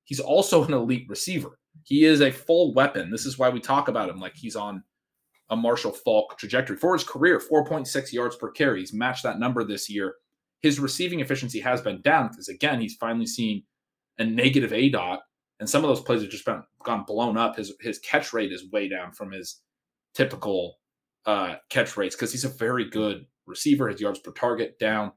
[0.06, 1.60] He's also an elite receiver.
[1.84, 3.12] He is a full weapon.
[3.12, 4.84] This is why we talk about him like he's on
[5.50, 8.82] a Marshall Faulk trajectory for his career 4.6 yards per carry.
[8.82, 10.16] He's matched that number this year.
[10.62, 13.64] His receiving efficiency has been down because, again, he's finally seen
[14.18, 15.22] a negative A dot,
[15.60, 17.56] and some of those plays have just been gone blown up.
[17.56, 19.62] His his catch rate is way down from his
[20.16, 20.78] typical
[21.26, 23.88] uh, catch rates because he's a very good receiver.
[23.88, 25.12] His yards per target down.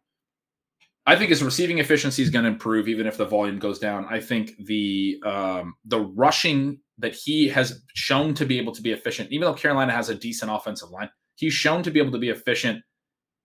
[1.06, 4.06] I think his receiving efficiency is going to improve even if the volume goes down.
[4.10, 8.92] I think the um, the rushing that he has shown to be able to be
[8.92, 12.18] efficient, even though Carolina has a decent offensive line, he's shown to be able to
[12.18, 12.82] be efficient,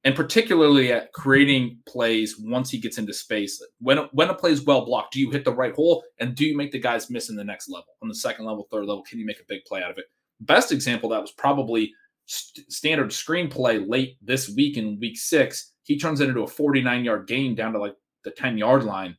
[0.04, 3.64] and particularly at creating plays once he gets into space.
[3.80, 6.46] When when a play is well blocked, do you hit the right hole, and do
[6.46, 9.04] you make the guys miss in the next level, on the second level, third level?
[9.04, 10.06] Can you make a big play out of it?
[10.42, 11.92] Best example that was probably
[12.26, 15.74] st- standard screenplay late this week in week six.
[15.84, 19.16] He turns it into a 49 yard gain down to like the 10 yard line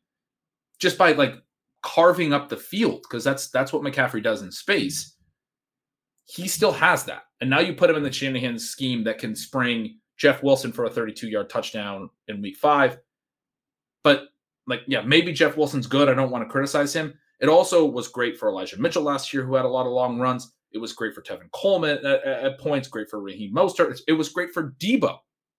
[0.78, 1.34] just by like
[1.87, 5.14] carving up the field because that's that's what McCaffrey does in space.
[6.24, 7.22] He still has that.
[7.41, 10.84] And now you put him in the Shanahan scheme that can spring Jeff Wilson for
[10.84, 12.99] a 32 yard touchdown in week five.
[14.03, 14.24] But
[14.66, 16.09] like, yeah, maybe Jeff Wilson's good.
[16.09, 17.14] I don't want to criticize him.
[17.41, 20.18] It also was great for Elijah Mitchell last year, who had a lot of long
[20.18, 20.53] runs.
[20.72, 24.01] It was great for Tevin Coleman at, at points, great for Raheem Mostert.
[24.09, 25.18] It was great for Deebo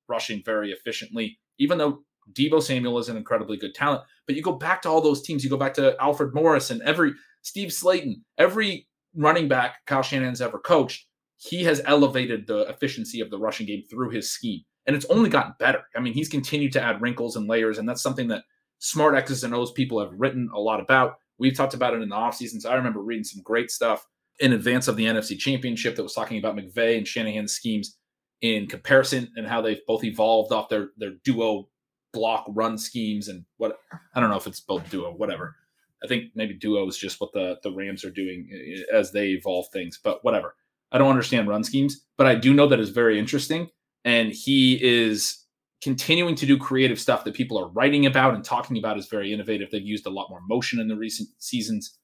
[0.09, 2.03] rushing very efficiently, even though
[2.33, 4.03] Deebo Samuel is an incredibly good talent.
[4.25, 5.43] But you go back to all those teams.
[5.43, 10.41] You go back to Alfred Morris and every Steve Slaton, every running back Kyle Shanahan's
[10.41, 11.07] ever coached.
[11.37, 15.29] He has elevated the efficiency of the rushing game through his scheme, and it's only
[15.29, 15.83] gotten better.
[15.95, 18.43] I mean, he's continued to add wrinkles and layers, and that's something that
[18.79, 21.17] smart X's and O's people have written a lot about.
[21.37, 22.65] We've talked about it in the off seasons.
[22.65, 24.05] I remember reading some great stuff
[24.39, 27.97] in advance of the NFC Championship that was talking about McVay and Shanahan's schemes
[28.41, 31.69] in comparison and how they've both evolved off their their duo
[32.17, 33.77] block run schemes and what
[34.15, 35.55] I don't know if it's both duo, whatever.
[36.03, 39.29] I think maybe duo is just what the the Rams are doing eh, as they
[39.29, 40.55] evolve things, but whatever.
[40.91, 43.69] I don't understand run schemes, but I do know that is very interesting,
[44.03, 45.45] and he is
[45.81, 49.31] continuing to do creative stuff that people are writing about and talking about is very
[49.31, 49.69] innovative.
[49.69, 51.99] They've used a lot more motion in the recent seasons.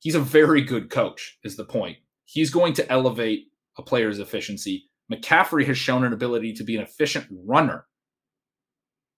[0.00, 1.98] He's a very good coach, is the point.
[2.24, 3.46] He's going to elevate
[3.78, 4.90] a player's efficiency.
[5.12, 7.86] McCaffrey has shown an ability to be an efficient runner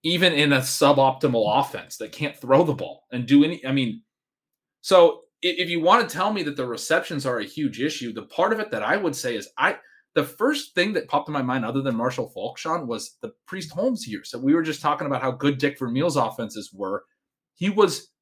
[0.05, 3.65] even in a suboptimal offense that can't throw the ball and do any.
[3.67, 4.03] I mean,
[4.83, 8.23] so if you want to tell me that the receptions are a huge issue, the
[8.23, 9.79] part of it that I would say is I
[10.15, 13.33] the first thing that popped in my mind, other than Marshall Faulk, Sean, was the
[13.47, 14.23] Priest Holmes year.
[14.25, 17.05] So we were just talking about how good Dick Vermeil's offenses were.
[17.57, 18.13] He was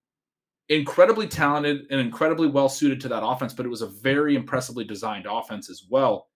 [0.69, 4.85] incredibly talented and incredibly well suited to that offense, but it was a very impressively
[4.85, 6.29] designed offense as well.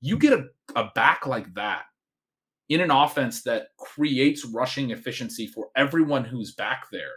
[0.00, 0.44] You get a,
[0.76, 1.82] a back like that
[2.72, 7.12] in an offense that creates rushing efficiency for everyone who's back there,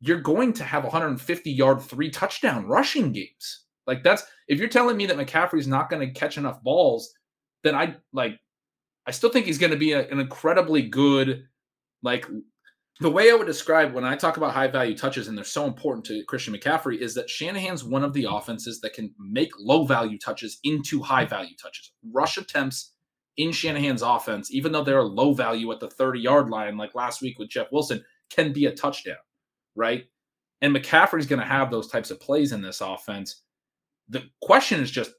[0.00, 3.64] you're going to have 150 yard, three touchdown rushing games.
[3.86, 7.12] Like that's if you're telling me that McCaffrey's not going to catch enough balls,
[7.62, 8.38] then I like
[9.06, 11.46] I still think he's going to be a, an incredibly good
[12.02, 12.26] like
[13.00, 15.66] the way I would describe when I talk about high value touches and they're so
[15.66, 19.84] important to Christian McCaffrey is that Shanahan's one of the offenses that can make low
[19.84, 21.92] value touches into high value touches.
[22.12, 22.91] Rush attempts
[23.36, 26.94] in Shanahan's offense, even though they're a low value at the 30 yard line, like
[26.94, 29.16] last week with Jeff Wilson, can be a touchdown,
[29.74, 30.04] right?
[30.60, 33.42] And McCaffrey's going to have those types of plays in this offense.
[34.08, 35.12] The question is just,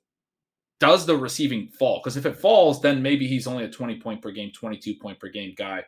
[0.80, 2.02] does the receiving fall?
[2.02, 5.20] Because if it falls, then maybe he's only a 20 point per game, 22 point
[5.20, 5.84] per game guy.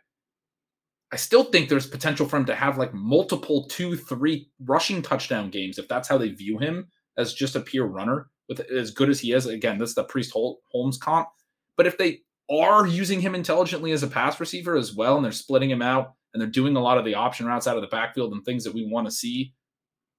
[1.12, 5.50] I still think there's potential for him to have like multiple two, three rushing touchdown
[5.50, 9.10] games if that's how they view him as just a pure runner with as good
[9.10, 9.46] as he is.
[9.46, 11.30] Again, this is the Priest Holmes comp.
[11.78, 15.32] But if they are using him intelligently as a pass receiver as well, and they're
[15.32, 17.88] splitting him out and they're doing a lot of the option routes out of the
[17.88, 19.54] backfield and things that we want to see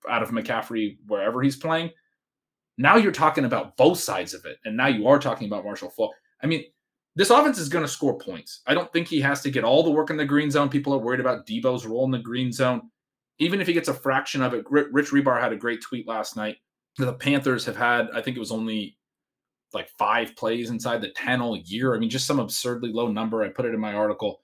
[0.09, 1.90] out of McCaffrey wherever he's playing,
[2.78, 4.59] now you're talking about both sides of it.
[4.64, 6.14] And now you are talking about Marshall Faulk.
[6.42, 6.64] I mean,
[7.14, 8.61] this offense is going to score points.
[8.66, 10.68] I don't think he has to get all the work in the green zone.
[10.68, 12.82] People are worried about Deebo's role in the green zone.
[13.38, 16.36] Even if he gets a fraction of it, Rich Hribar had a great tweet last
[16.36, 16.57] night.
[16.98, 18.96] That the Panthers have had, I think it was only
[19.77, 21.95] like five plays inside the 10 all year.
[21.95, 23.43] I mean, just some absurdly low number.
[23.43, 24.41] I put it in my article.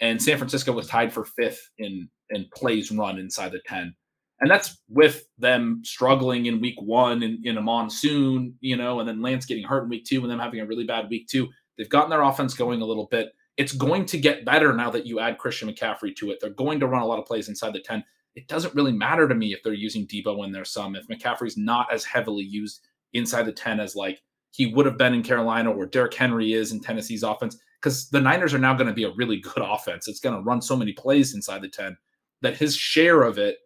[0.00, 3.94] And San Francisco was tied for fifth in in plays run inside the 10.
[4.40, 9.08] And that's with them struggling in week one in, in a monsoon, you know, and
[9.08, 11.48] then Lance getting hurt in week two and them having a really bad week two.
[11.78, 13.28] They've gotten their offense going a little bit.
[13.56, 16.38] It's going to get better now that you add Christian McCaffrey to it.
[16.40, 18.02] They're going to run a lot of plays inside the 10.
[18.34, 21.56] It doesn't really matter to me if they're using Deebo in their some, if McCaffrey's
[21.56, 22.80] not as heavily used
[23.12, 24.22] inside the 10 as like
[24.52, 28.20] he would have been in Carolina or Derrick Henry is in Tennessee's offense, because the
[28.20, 30.06] Niners are now going to be a really good offense.
[30.06, 31.96] It's going to run so many plays inside the 10
[32.42, 33.56] that his share of it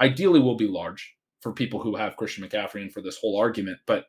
[0.00, 3.78] ideally will be large for people who have Christian McCaffrey and for this whole argument.
[3.86, 4.04] But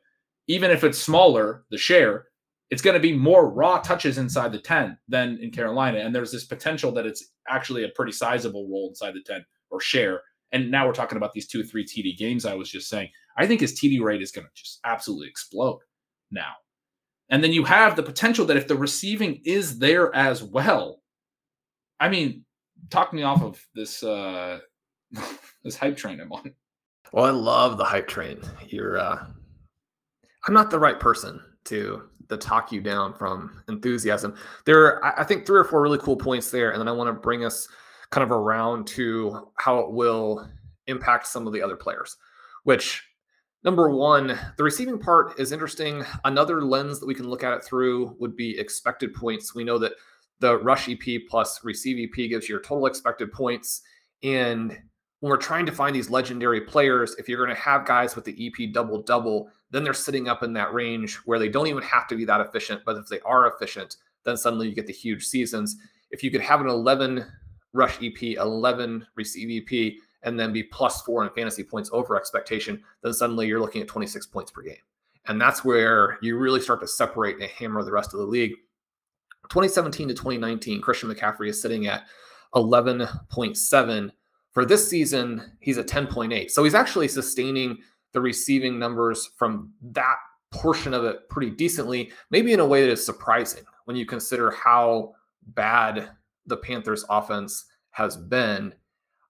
[0.48, 2.26] even if it's smaller, the share,
[2.70, 5.98] it's going to be more raw touches inside the 10 than in Carolina.
[5.98, 9.80] And there's this potential that it's actually a pretty sizable role inside the 10 or
[9.80, 10.22] share.
[10.52, 13.08] And now we're talking about these two or three TD games I was just saying.
[13.38, 15.80] I think his TD rate is going to just absolutely explode
[16.32, 16.52] now.
[17.28, 21.00] And then you have the potential that if the receiving is there as well,
[22.00, 22.44] I mean,
[22.90, 24.58] talk me off of this uh
[25.64, 26.52] this hype train I'm on.
[27.12, 28.40] Well, I love the hype train.
[28.66, 29.24] You're uh
[30.46, 34.34] I'm not the right person to to talk you down from enthusiasm.
[34.64, 37.08] There are, I think, three or four really cool points there, and then I want
[37.08, 37.68] to bring us
[38.10, 40.48] kind of around to how it will
[40.86, 42.16] impact some of the other players.
[42.64, 43.02] Which,
[43.64, 46.04] number one, the receiving part is interesting.
[46.24, 49.54] Another lens that we can look at it through would be expected points.
[49.54, 49.92] We know that
[50.40, 53.82] the rush EP plus receive EP gives you your total expected points,
[54.22, 54.78] and
[55.22, 58.24] when we're trying to find these legendary players, if you're going to have guys with
[58.24, 61.84] the EP double double, then they're sitting up in that range where they don't even
[61.84, 62.82] have to be that efficient.
[62.84, 65.76] But if they are efficient, then suddenly you get the huge seasons.
[66.10, 67.24] If you could have an 11
[67.72, 72.82] rush EP, 11 receive EP, and then be plus four in fantasy points over expectation,
[73.02, 74.76] then suddenly you're looking at 26 points per game.
[75.26, 78.52] And that's where you really start to separate and hammer the rest of the league.
[79.48, 82.04] 2017 to 2019, Christian McCaffrey is sitting at
[82.54, 84.10] 11.7.
[84.50, 86.50] For this season, he's at 10.8.
[86.50, 87.78] So he's actually sustaining
[88.12, 90.16] the receiving numbers from that
[90.50, 94.50] portion of it pretty decently, maybe in a way that is surprising when you consider
[94.50, 95.14] how
[95.54, 96.10] bad
[96.46, 98.74] the Panthers offense has been.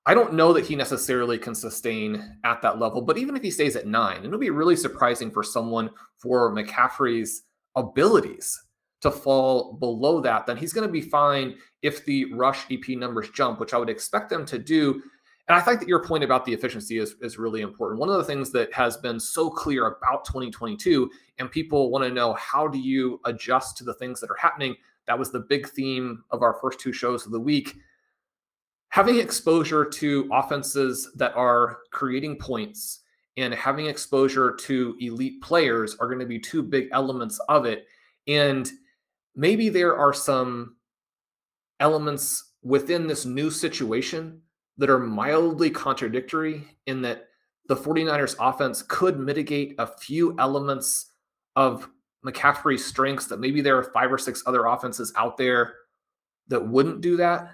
[0.04, 3.50] I don't know that he necessarily can sustain at that level, but even if he
[3.50, 7.44] stays at nine, it'll be really surprising for someone for McCaffrey's
[7.76, 8.60] abilities
[9.00, 10.46] to fall below that.
[10.46, 13.90] Then he's going to be fine if the rush EP numbers jump, which I would
[13.90, 15.02] expect them to do
[15.48, 18.00] and I think that your point about the efficiency is, is really important.
[18.00, 22.10] One of the things that has been so clear about 2022, and people want to
[22.10, 24.76] know how do you adjust to the things that are happening?
[25.06, 27.74] That was the big theme of our first two shows of the week.
[28.92, 33.00] Having exposure to offenses that are creating points
[33.38, 37.86] and having exposure to elite players are going to be two big elements of it.
[38.28, 38.70] And
[39.34, 40.76] maybe there are some
[41.80, 44.42] elements within this new situation
[44.76, 47.28] that are mildly contradictory in that
[47.68, 51.12] the 49ers offense could mitigate a few elements
[51.56, 51.88] of
[52.26, 55.76] McCaffrey's strengths that maybe there are five or six other offenses out there
[56.48, 57.52] that wouldn't do that.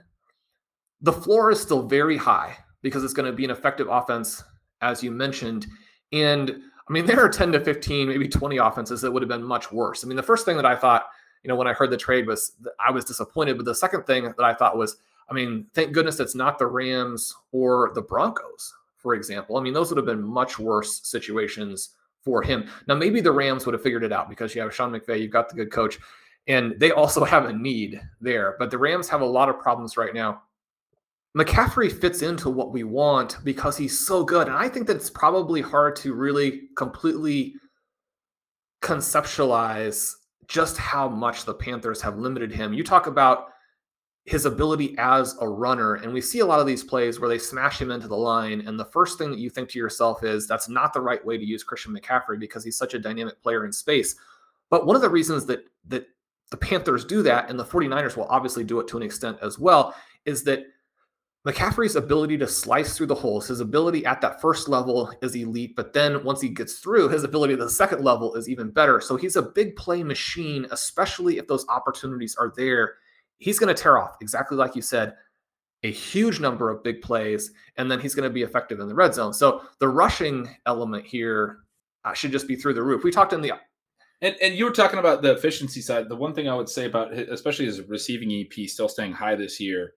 [1.00, 4.42] The floor is still very high because it's going to be an effective offense,
[4.80, 5.66] as you mentioned.
[6.12, 6.50] And
[6.88, 9.70] I mean, there are 10 to 15, maybe 20 offenses that would have been much
[9.72, 10.04] worse.
[10.04, 11.06] I mean, the first thing that I thought,
[11.42, 12.52] you know, when I heard the trade was
[12.84, 13.56] I was disappointed.
[13.56, 14.96] But the second thing that I thought was,
[15.30, 19.56] I mean, thank goodness it's not the Rams or the Broncos, for example.
[19.56, 21.90] I mean, those would have been much worse situations
[22.22, 22.68] for him.
[22.86, 25.30] Now, maybe the Rams would have figured it out because you have Sean McVay, you've
[25.30, 25.98] got the good coach,
[26.46, 28.56] and they also have a need there.
[28.58, 30.42] But the Rams have a lot of problems right now.
[31.36, 34.48] McCaffrey fits into what we want because he's so good.
[34.48, 37.54] And I think that it's probably hard to really completely
[38.82, 40.14] conceptualize
[40.46, 42.72] just how much the Panthers have limited him.
[42.72, 43.48] You talk about
[44.28, 45.94] his ability as a runner.
[45.94, 48.60] And we see a lot of these plays where they smash him into the line.
[48.66, 51.38] And the first thing that you think to yourself is that's not the right way
[51.38, 54.16] to use Christian McCaffrey because he's such a dynamic player in space.
[54.68, 56.08] But one of the reasons that that
[56.50, 59.58] the Panthers do that, and the 49ers will obviously do it to an extent as
[59.58, 59.94] well,
[60.26, 60.66] is that
[61.46, 65.74] McCaffrey's ability to slice through the holes, his ability at that first level is elite,
[65.76, 69.00] but then once he gets through, his ability at the second level is even better.
[69.00, 72.96] So he's a big play machine, especially if those opportunities are there
[73.38, 75.14] he's going to tear off, exactly like you said,
[75.84, 78.94] a huge number of big plays, and then he's going to be effective in the
[78.94, 79.32] red zone.
[79.32, 81.58] So the rushing element here
[82.04, 83.04] uh, should just be through the roof.
[83.04, 83.52] We talked in the
[84.20, 86.08] and, and you were talking about the efficiency side.
[86.08, 89.60] The one thing I would say about, especially his receiving EP still staying high this
[89.60, 89.92] year,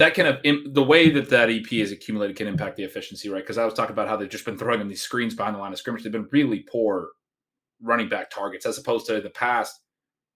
[0.00, 3.42] that kind of the way that that EP is accumulated can impact the efficiency, right?
[3.42, 5.60] Because I was talking about how they've just been throwing him these screens behind the
[5.60, 6.02] line of scrimmage.
[6.02, 7.10] They've been really poor
[7.82, 9.78] running back targets as opposed to the past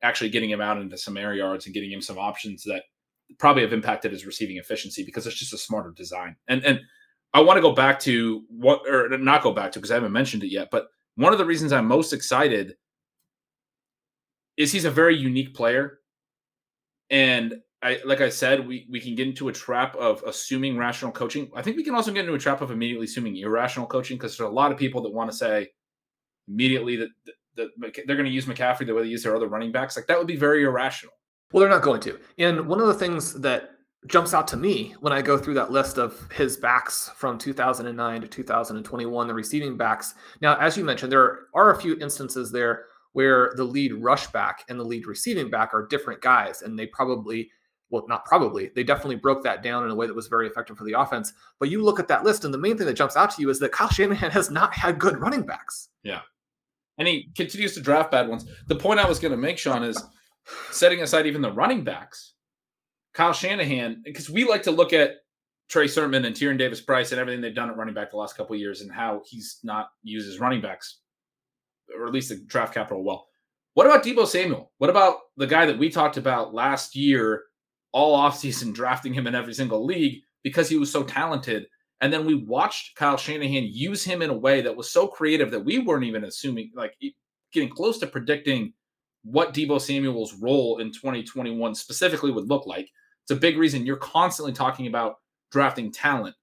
[0.03, 2.83] actually getting him out into some air yards and getting him some options that
[3.39, 6.37] probably have impacted his receiving efficiency because it's just a smarter design.
[6.47, 6.79] And and
[7.33, 10.12] I want to go back to what or not go back to because I haven't
[10.12, 12.75] mentioned it yet, but one of the reasons I'm most excited
[14.59, 16.01] is he's a very unique player.
[17.09, 17.55] And
[17.85, 21.51] I like I said, we we can get into a trap of assuming rational coaching.
[21.55, 24.37] I think we can also get into a trap of immediately assuming irrational coaching because
[24.37, 25.70] there's a lot of people that want to say
[26.49, 27.11] immediately that
[27.57, 27.68] that
[28.07, 29.97] they're going to use McCaffrey the way they use their other running backs.
[29.97, 31.14] Like that would be very irrational.
[31.53, 32.18] Well, they're not going to.
[32.39, 33.70] And one of the things that
[34.07, 38.20] jumps out to me when I go through that list of his backs from 2009
[38.20, 40.14] to 2021, the receiving backs.
[40.41, 44.64] Now, as you mentioned, there are a few instances there where the lead rush back
[44.68, 47.51] and the lead receiving back are different guys, and they probably
[47.95, 50.76] well, not probably, they definitely broke that down in a way that was very effective
[50.76, 51.32] for the offense.
[51.59, 53.51] But you look at that list, and the main thing that jumps out to you
[53.51, 55.88] is that Kyle Shanahan has not had good running backs.
[56.03, 56.20] Yeah
[56.99, 58.47] and he continues to draft bad ones.
[58.66, 60.03] The point I was going to make, Sean, is
[60.70, 62.34] setting aside even the running backs,
[63.14, 65.16] Kyle Shanahan, because we like to look at
[65.68, 68.36] Trey Sermon and Tyrion Davis Price and everything they've done at running back the last
[68.36, 71.01] couple years and how he's not used his running backs,
[71.97, 73.26] or at least the draft capital well.
[73.72, 74.70] What about Deebo Samuel?
[74.78, 77.45] What about the guy that we talked about last year,
[77.95, 81.66] all offseason, drafting him in every single league because he was so talented?
[82.03, 85.51] And then we watched Kyle Shanahan use him in a way that was so creative
[85.53, 86.95] that we weren't even assuming, like
[87.53, 88.74] getting close to predicting
[89.22, 92.90] what Deebo Samuel's role in 2021 specifically would look like.
[93.22, 95.14] It's a big reason you're constantly talking about
[95.51, 96.34] drafting talent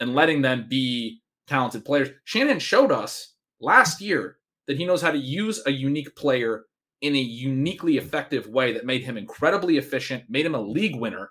[0.00, 2.08] and letting them be talented players.
[2.24, 6.64] Shannon showed us last year that he knows how to use a unique player
[7.00, 11.30] in a uniquely effective way that made him incredibly efficient, made him a league winner.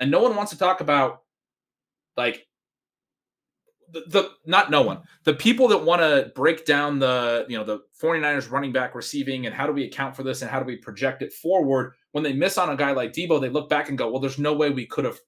[0.00, 1.22] And no one wants to talk about
[2.16, 2.46] like
[3.92, 7.64] the, the not no one the people that want to break down the you know
[7.64, 10.64] the 49ers running back receiving and how do we account for this and how do
[10.64, 11.94] we project it forward.
[12.12, 14.38] When they miss on a guy like Deebo they look back and go well there's
[14.38, 15.18] no way we could have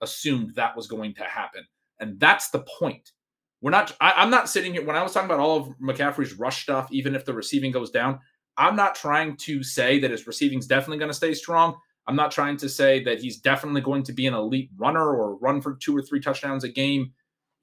[0.00, 1.64] assumed that was going to happen.
[2.00, 3.12] And that's the point.
[3.60, 6.34] We're not I, i'm not sitting here when i was talking about all of mccaffrey's
[6.34, 8.20] rush stuff even if the receiving goes down
[8.56, 11.76] i'm not trying to say that his receiving is definitely going to stay strong
[12.06, 15.36] i'm not trying to say that he's definitely going to be an elite runner or
[15.36, 17.12] run for two or three touchdowns a game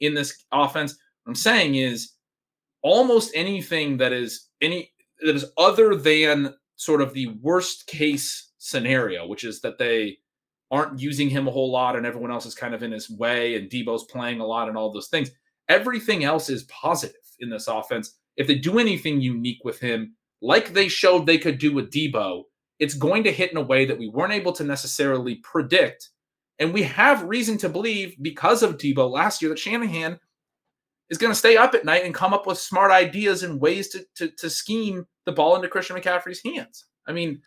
[0.02, 0.98] in this offense.
[1.24, 2.14] What I'm saying is
[2.82, 9.28] almost anything that is any that is other than sort of the worst case scenario,
[9.28, 10.18] which is that they
[10.72, 13.56] aren't using him a whole lot and everyone else is kind of in his way
[13.56, 15.30] and Deebo's playing a lot and all those things.
[15.70, 18.14] Everything else is positive in this offense.
[18.36, 22.44] If they do anything unique with him, like they showed they could do with Deebo,
[22.80, 26.10] it's going to hit in a way that we weren't able to necessarily predict
[26.62, 30.20] and we have reason to believe because of Deebo last year that Shanahan
[31.10, 33.90] is going to stay up at night and come up with smart ideas and ways
[33.90, 36.86] to, to, to scheme the ball into Christian McCaffrey's hands.
[37.08, 37.42] I mean,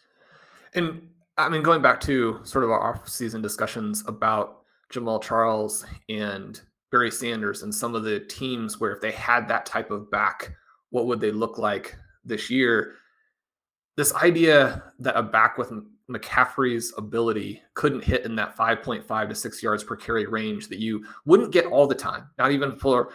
[0.74, 1.00] and
[1.38, 7.12] I mean, going back to sort of our off-season discussions about Jamaal Charles and Barry
[7.12, 10.56] Sanders and some of the teams where if they had that type of back,
[10.90, 12.96] what would they look like this year?
[13.96, 15.72] This idea that a back with
[16.10, 21.04] McCaffrey's ability couldn't hit in that 5.5 to 6 yards per carry range that you
[21.24, 23.12] wouldn't get all the time, not even for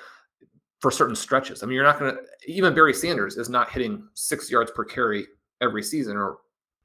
[0.80, 1.62] for certain stretches.
[1.62, 4.86] I mean, you're not going to even Barry Sanders is not hitting 6 yards per
[4.86, 5.28] carry
[5.62, 6.38] every season or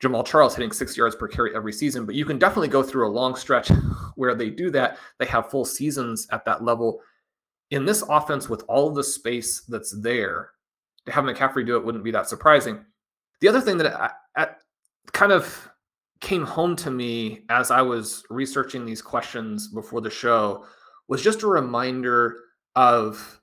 [0.03, 3.07] Jamaal Charles hitting 6 yards per carry every season, but you can definitely go through
[3.07, 3.69] a long stretch
[4.17, 4.99] where they do that.
[5.19, 7.01] They have full seasons at that level.
[7.71, 10.51] In this offense with all of the space that's there,
[11.07, 12.85] to have McCaffrey do it wouldn't be that surprising.
[13.41, 14.49] The other thing that I, I
[15.13, 15.71] kind of
[16.21, 20.65] came home to me as I was researching these questions before the show
[21.09, 22.41] was just a reminder
[22.77, 23.41] of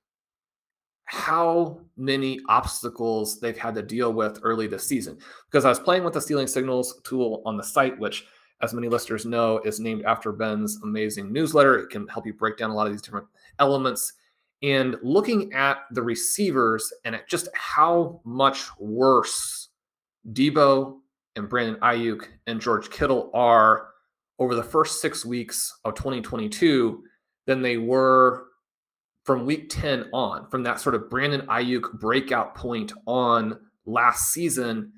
[1.06, 5.18] how many obstacles they've had to deal with early this season.
[5.50, 8.26] Because I was playing with the Stealing Signals tool on the site, which,
[8.62, 11.78] as many listeners know, is named after Ben's amazing newsletter.
[11.78, 13.28] It can help you break down a lot of these different
[13.60, 14.14] elements.
[14.64, 19.70] And looking at the receivers and at just how much worse
[20.32, 20.98] Deebo
[21.36, 23.88] and Brandon Aiyuk and George Kittle are
[24.38, 27.04] over the first six weeks of 2022
[27.48, 28.46] than they were
[29.24, 34.92] from week 10 on, from that sort of Brandon Aiyuk breakout point on last season.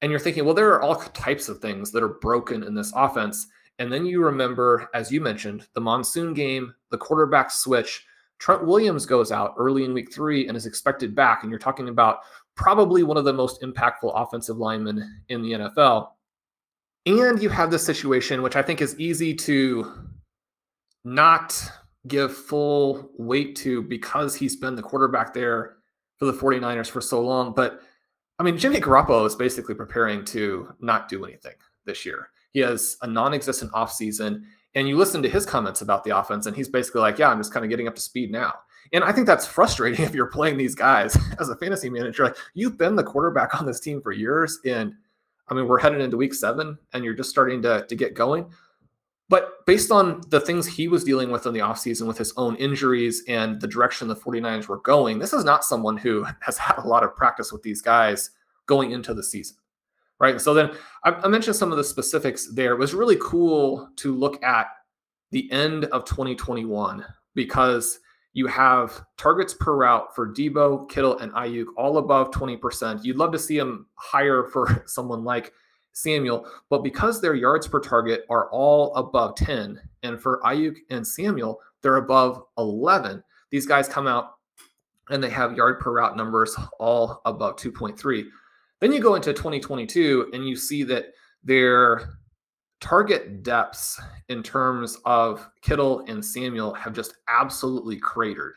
[0.00, 2.92] And you're thinking, well, there are all types of things that are broken in this
[2.94, 3.46] offense.
[3.78, 8.04] And then you remember, as you mentioned, the monsoon game, the quarterback switch.
[8.38, 11.42] Trent Williams goes out early in week three and is expected back.
[11.42, 12.20] And you're talking about
[12.54, 16.10] probably one of the most impactful offensive linemen in the NFL.
[17.06, 19.92] And you have this situation, which I think is easy to
[21.04, 21.60] not
[22.06, 25.76] give full weight to because he's been the quarterback there
[26.18, 27.54] for the 49ers for so long.
[27.54, 27.80] But
[28.38, 31.54] I mean, Jimmy Garoppolo is basically preparing to not do anything
[31.86, 32.30] this year.
[32.52, 34.42] He has a non existent offseason.
[34.78, 37.38] And you listen to his comments about the offense, and he's basically like, Yeah, I'm
[37.38, 38.54] just kind of getting up to speed now.
[38.92, 42.22] And I think that's frustrating if you're playing these guys as a fantasy manager.
[42.22, 44.60] Like you've been the quarterback on this team for years.
[44.64, 44.94] And
[45.48, 48.52] I mean, we're headed into week seven and you're just starting to, to get going.
[49.28, 52.54] But based on the things he was dealing with in the offseason with his own
[52.54, 56.78] injuries and the direction the 49ers were going, this is not someone who has had
[56.78, 58.30] a lot of practice with these guys
[58.66, 59.56] going into the season.
[60.20, 60.40] Right.
[60.40, 60.72] So then
[61.04, 62.72] I, I mentioned some of the specifics there.
[62.72, 64.66] It was really cool to look at
[65.30, 67.04] the end of 2021
[67.34, 68.00] because
[68.32, 73.04] you have targets per route for Deebo, Kittle, and Aiyuk all above 20%.
[73.04, 75.52] You'd love to see them higher for someone like
[75.92, 81.04] Samuel, but because their yards per target are all above 10, and for Aiyuk and
[81.04, 84.34] Samuel, they're above 11, these guys come out
[85.10, 88.24] and they have yard per route numbers all above 2.3.
[88.80, 91.06] Then you go into 2022 and you see that
[91.42, 92.18] their
[92.80, 98.54] target depths in terms of Kittle and Samuel have just absolutely cratered.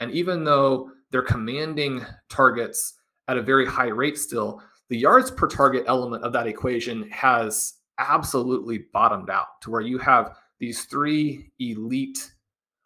[0.00, 2.94] And even though they're commanding targets
[3.28, 7.74] at a very high rate still, the yards per target element of that equation has
[7.98, 12.32] absolutely bottomed out to where you have these three elite,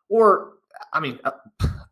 [0.09, 0.55] or
[0.93, 1.33] I mean, uh,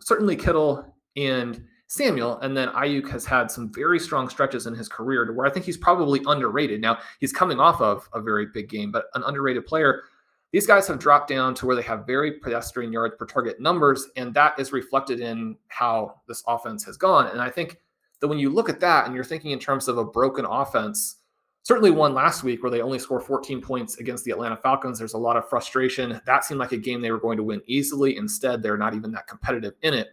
[0.01, 4.89] certainly Kittle and Samuel, and then Aiyuk has had some very strong stretches in his
[4.89, 6.81] career to where I think he's probably underrated.
[6.81, 10.05] Now he's coming off of a very big game, but an underrated player.
[10.53, 14.07] These guys have dropped down to where they have very pedestrian yards per target numbers,
[14.15, 17.27] and that is reflected in how this offense has gone.
[17.27, 17.79] And I think
[18.21, 21.17] that when you look at that and you're thinking in terms of a broken offense,
[21.65, 24.97] certainly one last week where they only score 14 points against the Atlanta Falcons.
[24.97, 26.21] There's a lot of frustration.
[26.25, 28.17] That seemed like a game they were going to win easily.
[28.17, 30.11] Instead, they're not even that competitive in it.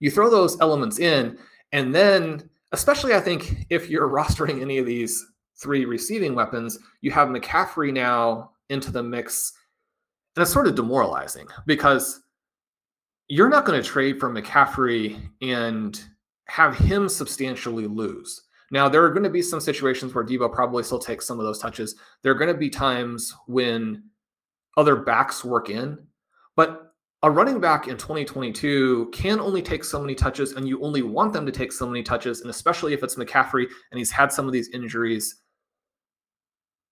[0.00, 1.38] You throw those elements in,
[1.72, 5.24] and then, especially I think if you're rostering any of these
[5.56, 9.52] three receiving weapons, you have McCaffrey now into the mix.
[10.36, 12.22] And it's sort of demoralizing because
[13.28, 16.02] you're not going to trade for McCaffrey and
[16.46, 18.42] have him substantially lose.
[18.72, 21.44] Now, there are going to be some situations where Deebo probably still takes some of
[21.44, 21.96] those touches.
[22.22, 24.04] There are going to be times when
[24.76, 25.98] other backs work in,
[26.56, 26.89] but
[27.22, 31.32] a running back in 2022 can only take so many touches, and you only want
[31.32, 32.40] them to take so many touches.
[32.40, 35.36] And especially if it's McCaffrey and he's had some of these injuries,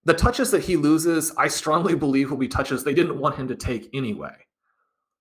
[0.05, 3.49] the touches that he loses, I strongly believe will be touches they didn't want him
[3.49, 4.35] to take anyway.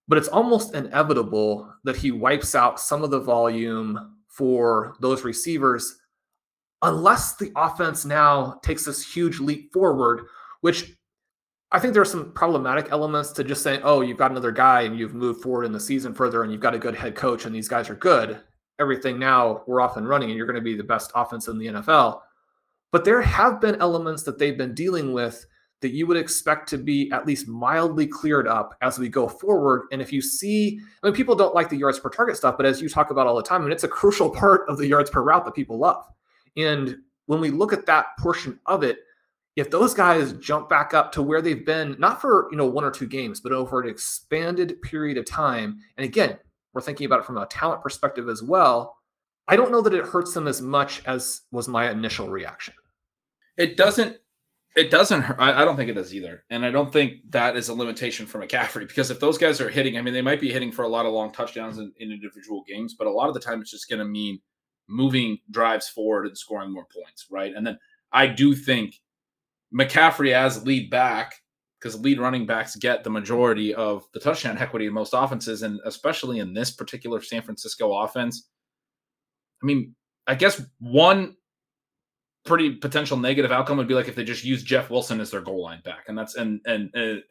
[0.09, 5.97] But it's almost inevitable that he wipes out some of the volume for those receivers
[6.81, 10.27] unless the offense now takes this huge leap forward,
[10.61, 10.96] which
[11.71, 14.81] I think there are some problematic elements to just saying, oh, you've got another guy
[14.81, 17.45] and you've moved forward in the season further and you've got a good head coach
[17.45, 18.39] and these guys are good.
[18.79, 21.57] Everything now we're off and running and you're going to be the best offense in
[21.57, 22.21] the NFL.
[22.91, 25.45] But there have been elements that they've been dealing with
[25.81, 29.87] that you would expect to be at least mildly cleared up as we go forward.
[29.91, 32.65] And if you see, I mean, people don't like the yards per target stuff, but
[32.65, 34.87] as you talk about all the time, I mean, it's a crucial part of the
[34.87, 36.03] yards per route that people love.
[36.55, 38.99] And when we look at that portion of it,
[39.57, 42.83] if those guys jump back up to where they've been, not for you know one
[42.83, 46.37] or two games, but over an expanded period of time, and again,
[46.73, 48.95] we're thinking about it from a talent perspective as well.
[49.47, 52.75] I don't know that it hurts them as much as was my initial reaction.
[53.57, 54.17] It doesn't
[54.75, 55.37] it doesn't hurt.
[55.39, 56.43] I, I, don't think it does either.
[56.51, 59.69] And I don't think that is a limitation for McCaffrey because if those guys are
[59.69, 62.11] hitting, I mean, they might be hitting for a lot of long touchdowns in, in
[62.11, 64.39] individual games, but a lot of the time it's just going to mean
[64.87, 67.55] moving drives forward and scoring more points, right?
[67.55, 67.79] And then
[68.11, 69.01] I do think
[69.73, 71.35] McCaffrey as lead back,
[71.79, 75.79] because lead running backs get the majority of the touchdown equity in most offenses, and
[75.85, 78.49] especially in this particular San Francisco offense.
[79.61, 79.95] I mean,
[80.27, 81.35] I guess one
[82.45, 85.41] pretty potential negative outcome would be like if they just use Jeff Wilson as their
[85.41, 87.23] goal line back, and that's and and,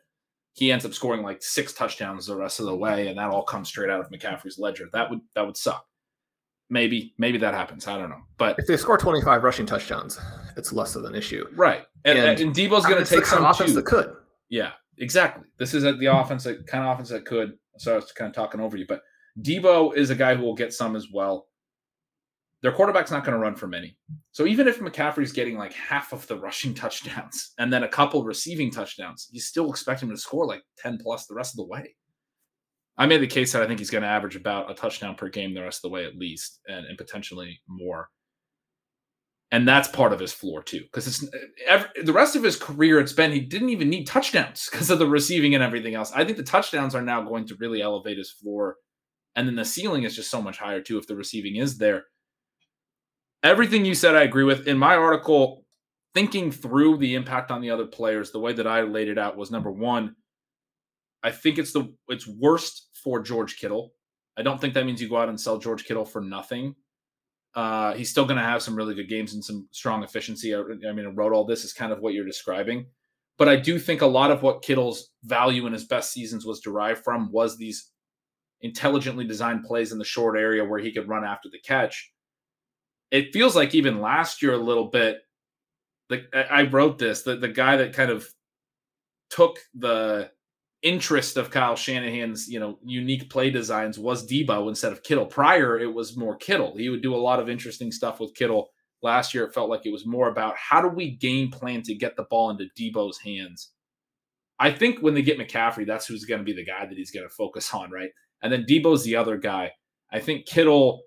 [0.55, 3.43] he ends up scoring like six touchdowns the rest of the way, and that all
[3.43, 4.89] comes straight out of McCaffrey's ledger.
[4.93, 5.87] That would that would suck.
[6.69, 7.87] Maybe maybe that happens.
[7.87, 10.19] I don't know, but if they score twenty five rushing touchdowns,
[10.57, 11.85] it's less of an issue, right?
[12.05, 13.77] And, and, and Deebo's going to take some offense too.
[13.77, 14.17] that could.
[14.49, 15.45] Yeah, exactly.
[15.59, 17.55] This is the offense that kind of offense that could.
[17.79, 19.03] So I was kind of talking over you, but
[19.43, 21.47] Deebo is a guy who will get some as well.
[22.63, 23.97] Their quarterback's not going to run for many.
[24.33, 28.25] So even if McCaffrey's getting like half of the rushing touchdowns and then a couple
[28.25, 31.67] receiving touchdowns, you still expect him to score like 10 plus the rest of the
[31.67, 31.95] way.
[32.99, 35.29] I made the case that I think he's going to average about a touchdown per
[35.29, 38.09] game the rest of the way at least, and, and potentially more.
[39.53, 41.39] And that's part of his floor too, because it's eh,
[41.69, 42.99] every, the rest of his career.
[42.99, 46.13] It's been he didn't even need touchdowns because of the receiving and everything else.
[46.13, 48.77] I think the touchdowns are now going to really elevate his floor,
[49.35, 52.05] and then the ceiling is just so much higher too if the receiving is there
[53.47, 54.67] everything you said, I agree with.
[54.67, 55.65] In my article,
[56.15, 59.37] thinking through the impact on the other players, the way that I laid it out
[59.37, 60.17] was number one,
[61.23, 63.93] I think it's the it's worst for George Kittle.
[64.37, 66.75] I don't think that means you go out and sell George Kittle for nothing.
[67.55, 70.55] Uh, he's still going to have some really good games and some strong efficiency.
[70.55, 72.87] I, I mean, I wrote all this is kind of what you're describing,
[73.39, 76.61] but I do think a lot of what Kittle's value in his best seasons was
[76.61, 77.91] derived from was these
[78.61, 82.13] intelligently designed plays in the short area where he could run after the catch
[83.11, 85.19] it feels like even last year a little bit.
[86.11, 88.29] Like I wrote this, that the guy that kind of
[89.31, 90.31] took the
[90.83, 95.27] interest of Kyle Shanahan's, you know, unique play designs was Deebo instead of Kittle.
[95.27, 96.77] Prior, it was more Kittle.
[96.77, 98.71] He would do a lot of interesting stuff with Kittle.
[99.03, 101.95] Last year, it felt like it was more about how do we game plan to
[101.95, 103.73] get the ball into Deebo's hands.
[104.59, 107.11] I think when they get McCaffrey, that's who's going to be the guy that he's
[107.11, 108.11] going to focus on, right?
[108.43, 109.73] And then Deebo's the other guy.
[110.11, 111.03] I think Kittle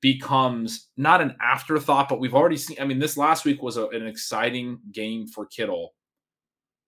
[0.00, 2.76] becomes not an afterthought, but we've already seen.
[2.80, 5.94] I mean, this last week was a, an exciting game for Kittle,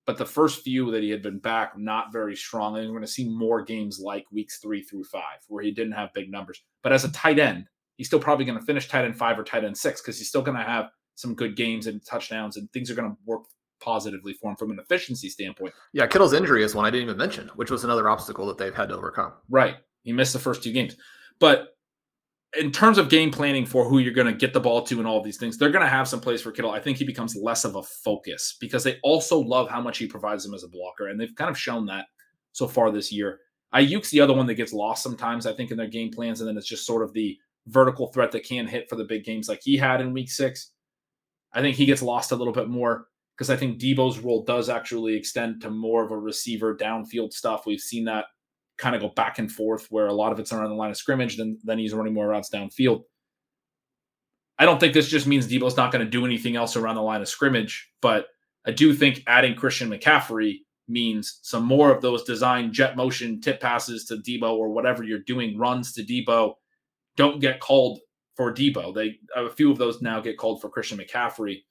[0.07, 2.77] but the first few that he had been back, not very strong.
[2.77, 5.93] And we're going to see more games like weeks three through five where he didn't
[5.93, 6.63] have big numbers.
[6.83, 9.45] But as a tight end, he's still probably going to finish tight end five or
[9.45, 12.71] tight end six because he's still going to have some good games and touchdowns and
[12.73, 13.43] things are going to work
[13.81, 15.75] positively for him from an efficiency standpoint.
[15.93, 18.75] Yeah, Kittle's injury is one I didn't even mention, which was another obstacle that they've
[18.75, 19.33] had to overcome.
[19.51, 19.77] Right.
[20.03, 20.97] He missed the first two games.
[21.41, 21.76] But
[22.59, 25.07] in terms of game planning for who you're going to get the ball to and
[25.07, 26.71] all these things, they're going to have some plays for Kittle.
[26.71, 30.07] I think he becomes less of a focus because they also love how much he
[30.07, 32.07] provides them as a blocker, and they've kind of shown that
[32.53, 33.41] so far this year.
[33.75, 36.49] Aiyuk's the other one that gets lost sometimes, I think, in their game plans, and
[36.49, 37.37] then it's just sort of the
[37.67, 40.73] vertical threat that can hit for the big games like he had in Week Six.
[41.53, 43.07] I think he gets lost a little bit more
[43.37, 47.67] because I think Deebo's role does actually extend to more of a receiver downfield stuff.
[47.67, 48.27] We've seen that
[48.79, 50.97] kind of go back and forth where a lot of it's around the line of
[50.97, 53.03] scrimmage, then then he's running more routes downfield.
[54.59, 57.03] I don't think this just means Deebo's not going to do anything else around the
[57.03, 58.27] line of scrimmage, but
[58.67, 63.61] I do think adding Christian McCaffrey means some more of those design jet motion tip
[63.61, 66.55] passes to Deebo or whatever you're doing runs to Deebo
[67.17, 68.01] don't get called
[68.35, 68.95] for Deebo.
[68.95, 71.63] They a few of those now get called for Christian McCaffrey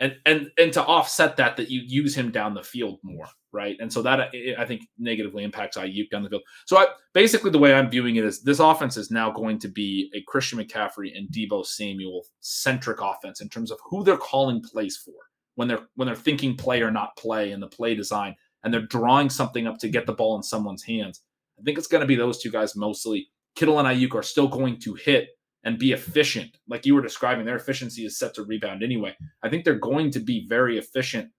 [0.00, 3.76] and and and to offset that that you use him down the field more right
[3.80, 4.28] and so that uh,
[4.58, 8.16] i think negatively impacts Aiyuk down the field so I, basically the way i'm viewing
[8.16, 12.24] it is this offense is now going to be a christian mccaffrey and deebo samuel
[12.40, 15.14] centric offense in terms of who they're calling plays for
[15.54, 18.86] when they're when they're thinking play or not play and the play design and they're
[18.86, 21.22] drawing something up to get the ball in someone's hands
[21.58, 24.48] i think it's going to be those two guys mostly kittle and Aiyuk are still
[24.48, 25.28] going to hit
[25.64, 26.56] and be efficient.
[26.68, 29.16] Like you were describing, their efficiency is set to rebound anyway.
[29.42, 31.30] I think they're going to be very efficient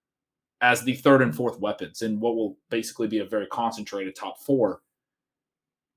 [0.60, 4.38] as the third and fourth weapons in what will basically be a very concentrated top
[4.42, 4.80] four.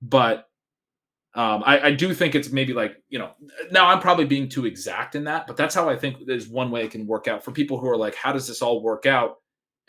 [0.02, 0.48] But
[1.34, 3.30] um, I, I, do think it's maybe like, you know,
[3.70, 6.72] now I'm probably being too exact in that, but that's how I think there's one
[6.72, 9.06] way it can work out for people who are like, how does this all work
[9.06, 9.36] out?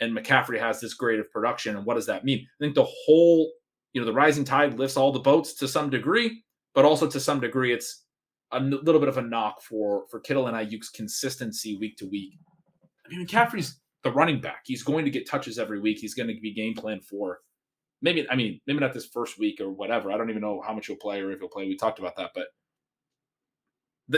[0.02, 1.77] and McCaffrey has this grade of production.
[1.77, 2.39] And what does that mean?
[2.39, 3.53] I think the whole,
[3.93, 6.43] you know, the rising tide lifts all the boats to some degree,
[6.73, 8.03] but also to some degree, it's
[8.52, 12.34] a little bit of a knock for for Kittle and Aiyuk's consistency week to week.
[13.06, 14.61] I mean, McCaffrey's the running back.
[14.65, 15.99] He's going to get touches every week.
[15.99, 17.40] He's going to be game plan for
[18.02, 18.30] maybe.
[18.30, 20.11] I mean, maybe not this first week or whatever.
[20.11, 21.68] I don't even know how much he'll play or if he'll play.
[21.68, 22.48] We talked about that, but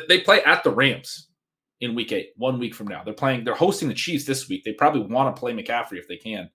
[0.07, 1.29] they play at the Rams
[1.81, 3.03] in week eight, one week from now.
[3.03, 4.63] They're playing, they're hosting the Chiefs this week.
[4.63, 6.49] They probably want to play McCaffrey if they can.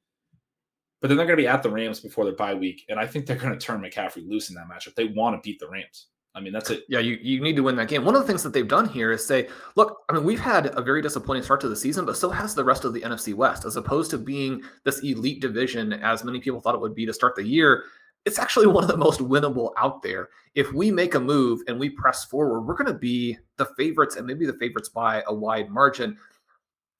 [1.00, 2.84] But then they're going to be at the Rams before their bye week.
[2.88, 4.94] And I think they're going to turn McCaffrey loose in that matchup.
[4.94, 6.09] They want to beat the Rams.
[6.34, 6.84] I mean, that's it.
[6.88, 8.05] Yeah, you, you need to win that game.
[8.05, 10.66] One of the things that they've done here is say, look, I mean, we've had
[10.78, 13.34] a very disappointing start to the season, but so has the rest of the NFC
[13.34, 17.06] West, as opposed to being this elite division as many people thought it would be
[17.06, 17.84] to start the year
[18.24, 20.28] it's actually one of the most winnable out there.
[20.55, 24.16] If we make a move and we press forward, we're going to be the favorites
[24.16, 26.16] and maybe the favorites by a wide margin.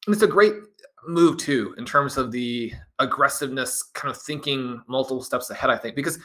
[0.07, 0.55] And it's a great
[1.07, 5.95] move too in terms of the aggressiveness, kind of thinking multiple steps ahead, I think.
[5.95, 6.19] Because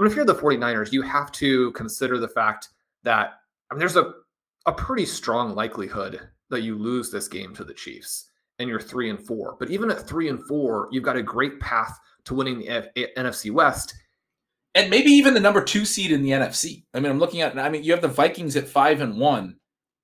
[0.00, 2.70] I mean, if you're the 49ers, you have to consider the fact
[3.02, 3.34] that
[3.70, 4.14] I mean there's a,
[4.64, 9.10] a pretty strong likelihood that you lose this game to the Chiefs and you're three
[9.10, 9.56] and four.
[9.58, 13.50] But even at three and four, you've got a great path to winning the NFC
[13.50, 13.94] West
[14.74, 16.84] and maybe even the number two seed in the NFC.
[16.94, 17.58] I mean, I'm looking at.
[17.58, 19.56] I mean, you have the Vikings at five and one.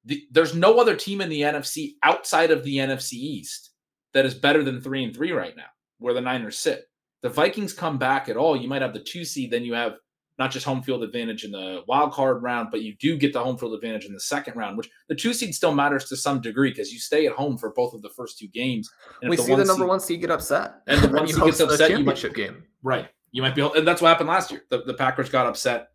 [0.05, 3.71] The, there's no other team in the NFC outside of the NFC East
[4.13, 5.67] that is better than three and three right now,
[5.99, 6.85] where the Niners sit.
[7.23, 9.51] The Vikings come back at all, you might have the two seed.
[9.51, 9.95] Then you have
[10.39, 13.43] not just home field advantage in the wild card round, but you do get the
[13.43, 16.41] home field advantage in the second round, which the two seed still matters to some
[16.41, 18.91] degree because you stay at home for both of the first two games.
[19.23, 21.43] And we the see the number seed, one seed get upset, and the one seed
[21.43, 21.91] gets upset.
[21.91, 23.09] You might, game, right?
[23.33, 24.63] You might be, and that's what happened last year.
[24.71, 25.89] The, the Packers got upset,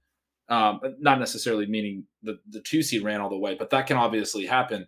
[0.49, 3.98] um, not necessarily meaning the the two seed ran all the way, but that can
[3.98, 4.88] obviously happen.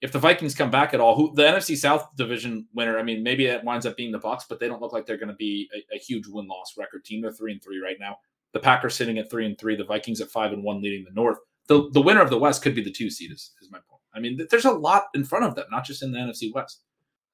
[0.00, 3.22] If the Vikings come back at all, who the NFC South division winner, I mean,
[3.22, 5.34] maybe it winds up being the Bucks, but they don't look like they're going to
[5.34, 7.20] be a, a huge win loss record team.
[7.20, 8.18] They're three and three right now.
[8.52, 9.76] The Packers sitting at three and three.
[9.76, 11.38] The Vikings at five and one, leading the North.
[11.66, 13.32] The the winner of the West could be the two seed.
[13.32, 14.02] Is, is my point.
[14.14, 16.82] I mean, there's a lot in front of them, not just in the NFC West.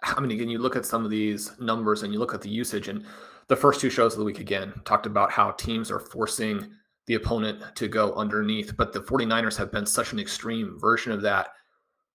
[0.03, 2.51] I mean, again, you look at some of these numbers and you look at the
[2.51, 3.05] usage, and
[3.49, 6.71] the first two shows of the week again talked about how teams are forcing
[7.07, 11.21] the opponent to go underneath, but the 49ers have been such an extreme version of
[11.23, 11.49] that.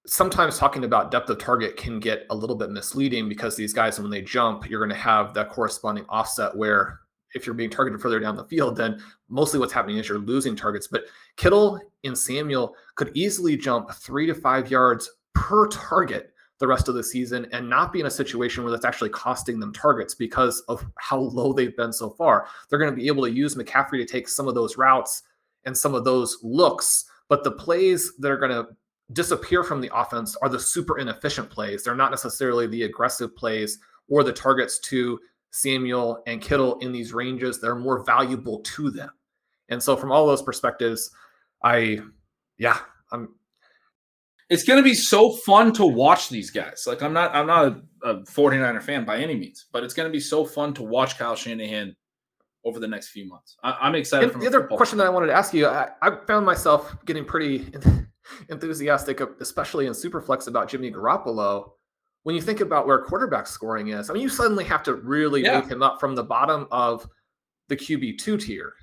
[0.10, 4.00] Sometimes talking about depth of target can get a little bit misleading because these guys,
[4.00, 7.02] when they jump, you're going to have that corresponding offset where
[7.36, 9.00] if you're being targeted further down the field, then
[9.30, 10.88] mostly what's happening is you're losing targets.
[10.88, 11.04] But
[11.38, 16.96] Kittle and Samuel could easily jump three to five yards per target the rest of
[16.96, 20.62] the season and not be in a situation where that's actually costing them targets because
[20.62, 22.48] of how low they've been so far.
[22.68, 25.22] They're going to be able to use McCaffrey to take some of those routes
[25.66, 28.70] and some of those looks, but the plays that are going to
[29.14, 31.84] disappear from the offense are the super inefficient plays.
[31.84, 35.20] They're not necessarily the aggressive plays or the targets to
[35.52, 37.60] Samuel and Kittle in these ranges.
[37.60, 39.10] They're more valuable to them.
[39.70, 41.10] And so from all those perspectives,
[41.64, 42.00] I
[42.58, 42.80] yeah,
[43.12, 43.30] I'm
[44.50, 46.86] it's going to be so fun to watch these guys.
[46.88, 47.66] Like I'm not I'm not
[48.04, 50.84] a, a 49er fan by any means, but it's going to be so fun to
[50.84, 51.96] watch Kyle Shanahan
[52.66, 53.58] over the next few months.
[53.64, 54.34] I, am excited.
[54.40, 57.72] the other question that I wanted to ask you, I, I found myself getting pretty
[58.50, 61.72] enthusiastic, uh, especially in Superflex, about Jimmy Garoppolo.
[62.24, 65.44] When you think about where quarterback scoring is, I mean, you suddenly have to really
[65.44, 65.60] yeah.
[65.60, 67.08] move him up from the bottom of
[67.70, 68.74] the QB two tier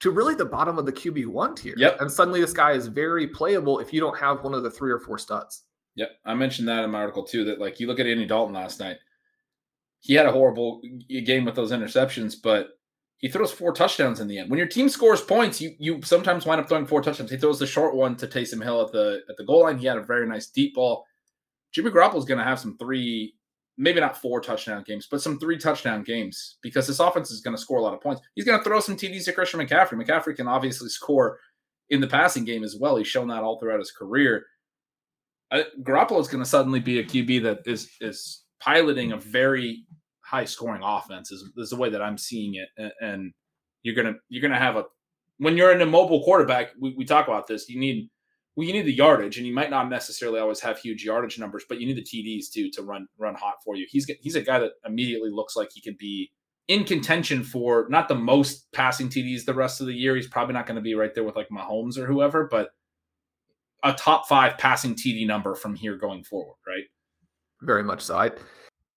[0.00, 1.74] to really the bottom of the QB1 tier.
[1.76, 2.00] Yep.
[2.00, 4.90] And suddenly this guy is very playable if you don't have one of the three
[4.90, 5.62] or four studs.
[5.94, 6.10] Yep.
[6.26, 8.78] I mentioned that in my article too, that like you look at Andy Dalton last
[8.78, 8.98] night,
[10.00, 12.78] he had a horrible uh, game with those interceptions, but
[13.26, 14.48] he throws four touchdowns in the end.
[14.48, 17.28] When your team scores points, you you sometimes wind up throwing four touchdowns.
[17.28, 19.78] He throws the short one to Taysom Hill at the at the goal line.
[19.78, 21.04] He had a very nice deep ball.
[21.72, 23.34] Jimmy Garoppolo is going to have some three
[23.76, 27.56] maybe not four touchdown games, but some three touchdown games because this offense is going
[27.56, 28.22] to score a lot of points.
[28.36, 30.00] He's going to throw some TDs to Christian McCaffrey.
[30.00, 31.40] McCaffrey can obviously score
[31.90, 32.94] in the passing game as well.
[32.94, 34.46] He's shown that all throughout his career.
[35.50, 39.84] Uh, Garoppolo is going to suddenly be a QB that is is piloting a very
[40.26, 41.30] high scoring offense.
[41.30, 43.32] Is, is the way that I'm seeing it, and, and
[43.82, 44.84] you're gonna you're gonna have a
[45.38, 46.70] when you're an immobile quarterback.
[46.80, 47.68] We, we talk about this.
[47.68, 48.10] You need
[48.56, 51.64] well, you need the yardage, and you might not necessarily always have huge yardage numbers,
[51.68, 53.86] but you need the TDs too to run run hot for you.
[53.88, 56.30] He's he's a guy that immediately looks like he could be
[56.68, 60.16] in contention for not the most passing TDs the rest of the year.
[60.16, 62.70] He's probably not going to be right there with like Mahomes or whoever, but
[63.84, 66.84] a top five passing TD number from here going forward, right?
[67.62, 68.18] Very much so.
[68.18, 68.32] I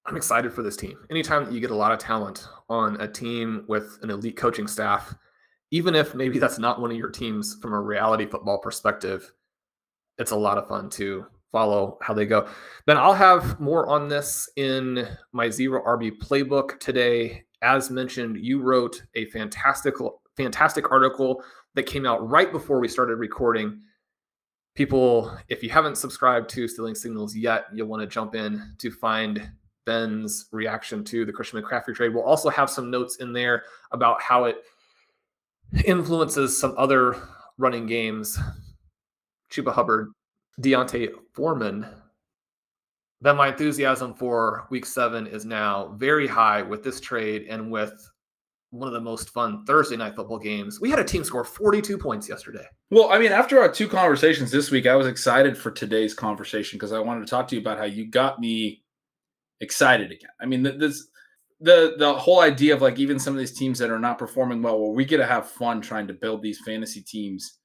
[0.09, 0.97] I'm excited for this team.
[1.11, 4.67] Anytime that you get a lot of talent on a team with an elite coaching
[4.67, 5.13] staff,
[5.69, 9.31] even if maybe that's not one of your teams from a reality football perspective,
[10.17, 12.47] it's a lot of fun to follow how they go.
[12.87, 17.43] Then I'll have more on this in my zero RB playbook today.
[17.61, 19.93] As mentioned, you wrote a fantastic,
[20.35, 21.43] fantastic article
[21.75, 23.79] that came out right before we started recording.
[24.73, 28.89] People, if you haven't subscribed to Stealing Signals yet, you'll want to jump in to
[28.89, 29.51] find
[29.85, 32.13] Ben's reaction to the Christian McCaffrey trade.
[32.13, 34.57] We'll also have some notes in there about how it
[35.85, 37.15] influences some other
[37.57, 38.39] running games.
[39.51, 40.11] Chuba Hubbard,
[40.59, 41.85] D'Onta Foreman.
[43.21, 48.09] Then my enthusiasm for week seven is now very high with this trade and with
[48.71, 50.79] one of the most fun Thursday night football games.
[50.79, 52.65] We had a team score 42 points yesterday.
[52.91, 56.77] Well, I mean, after our two conversations this week, I was excited for today's conversation
[56.77, 58.83] because I wanted to talk to you about how you got me
[59.61, 60.29] excited again.
[60.41, 61.07] I mean, this
[61.61, 64.61] the the whole idea of like even some of these teams that are not performing
[64.61, 67.59] well, where we get to have fun trying to build these fantasy teams.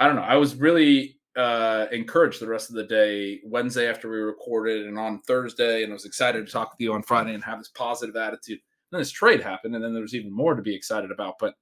[0.00, 0.22] I don't know.
[0.22, 4.98] I was really uh, encouraged the rest of the day Wednesday after we recorded, and
[4.98, 7.70] on Thursday, and I was excited to talk with you on Friday and have this
[7.70, 8.58] positive attitude.
[8.58, 11.34] And then this trade happened, and then there was even more to be excited about.
[11.40, 11.54] But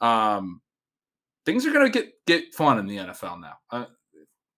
[0.00, 0.60] um,
[1.44, 3.54] things are going to get get fun in the NFL now.
[3.70, 3.86] Uh,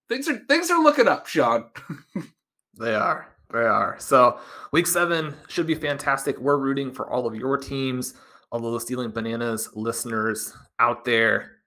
[0.08, 1.70] things are things are looking up, Shawn.
[2.78, 3.34] they are.
[3.52, 3.96] They are.
[3.98, 4.38] So
[4.72, 6.38] week seven should be fantastic.
[6.38, 8.14] We're rooting for all of your teams,
[8.52, 11.58] all of the stealing bananas listeners out there.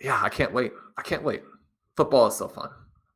[0.00, 0.72] Yeah, I can't wait.
[0.96, 1.42] I can't wait.
[1.96, 2.70] Football is so fun.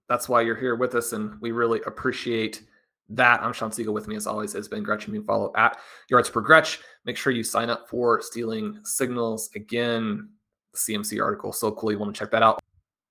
[0.09, 2.63] That's why you're here with us, and we really appreciate
[3.11, 3.43] that.
[3.43, 3.93] I'm Shawn Siegele.
[3.93, 5.15] With me, as always, has been Gretchen.
[5.15, 5.79] You can follow at
[6.09, 6.81] Yards Per Gretch.
[7.05, 9.51] Make sure you sign up for Stealing Signals.
[9.55, 10.31] Again,
[10.73, 11.93] the CMC article, so cool.
[11.93, 12.61] You want to check that out.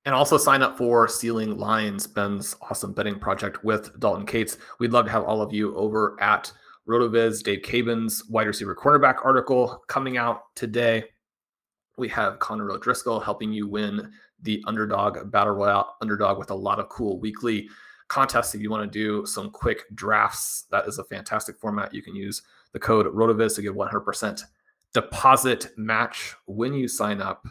[0.06, 4.58] And also sign up for Stealing Lines, Ben's awesome betting project with Dalton Kates.
[4.80, 6.52] We'd love to have all of you over at
[6.88, 11.04] RotoViz, Dave Caban's wide receiver cornerback article coming out today.
[11.98, 14.12] We have Connor O'Driscoll helping you win
[14.42, 17.70] the underdog battle royale underdog with a lot of cool weekly
[18.08, 18.56] contests.
[18.56, 21.94] If you want to do some quick drafts, that is a fantastic format.
[21.94, 24.44] You can use the code RotoViz to get 100%
[24.94, 27.48] deposit match when you sign up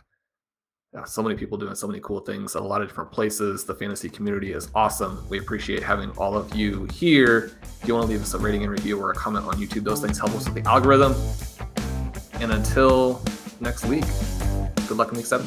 [0.95, 3.65] yeah, so many people doing so many cool things at a lot of different places.
[3.65, 5.23] The fantasy community is awesome.
[5.29, 7.59] We appreciate having all of you here.
[7.83, 9.85] If you want to leave us a rating and review or a comment on YouTube,
[9.85, 11.15] those things help us with the algorithm.
[12.35, 13.21] And until
[13.61, 14.05] next week,
[14.89, 15.47] good luck in week seven.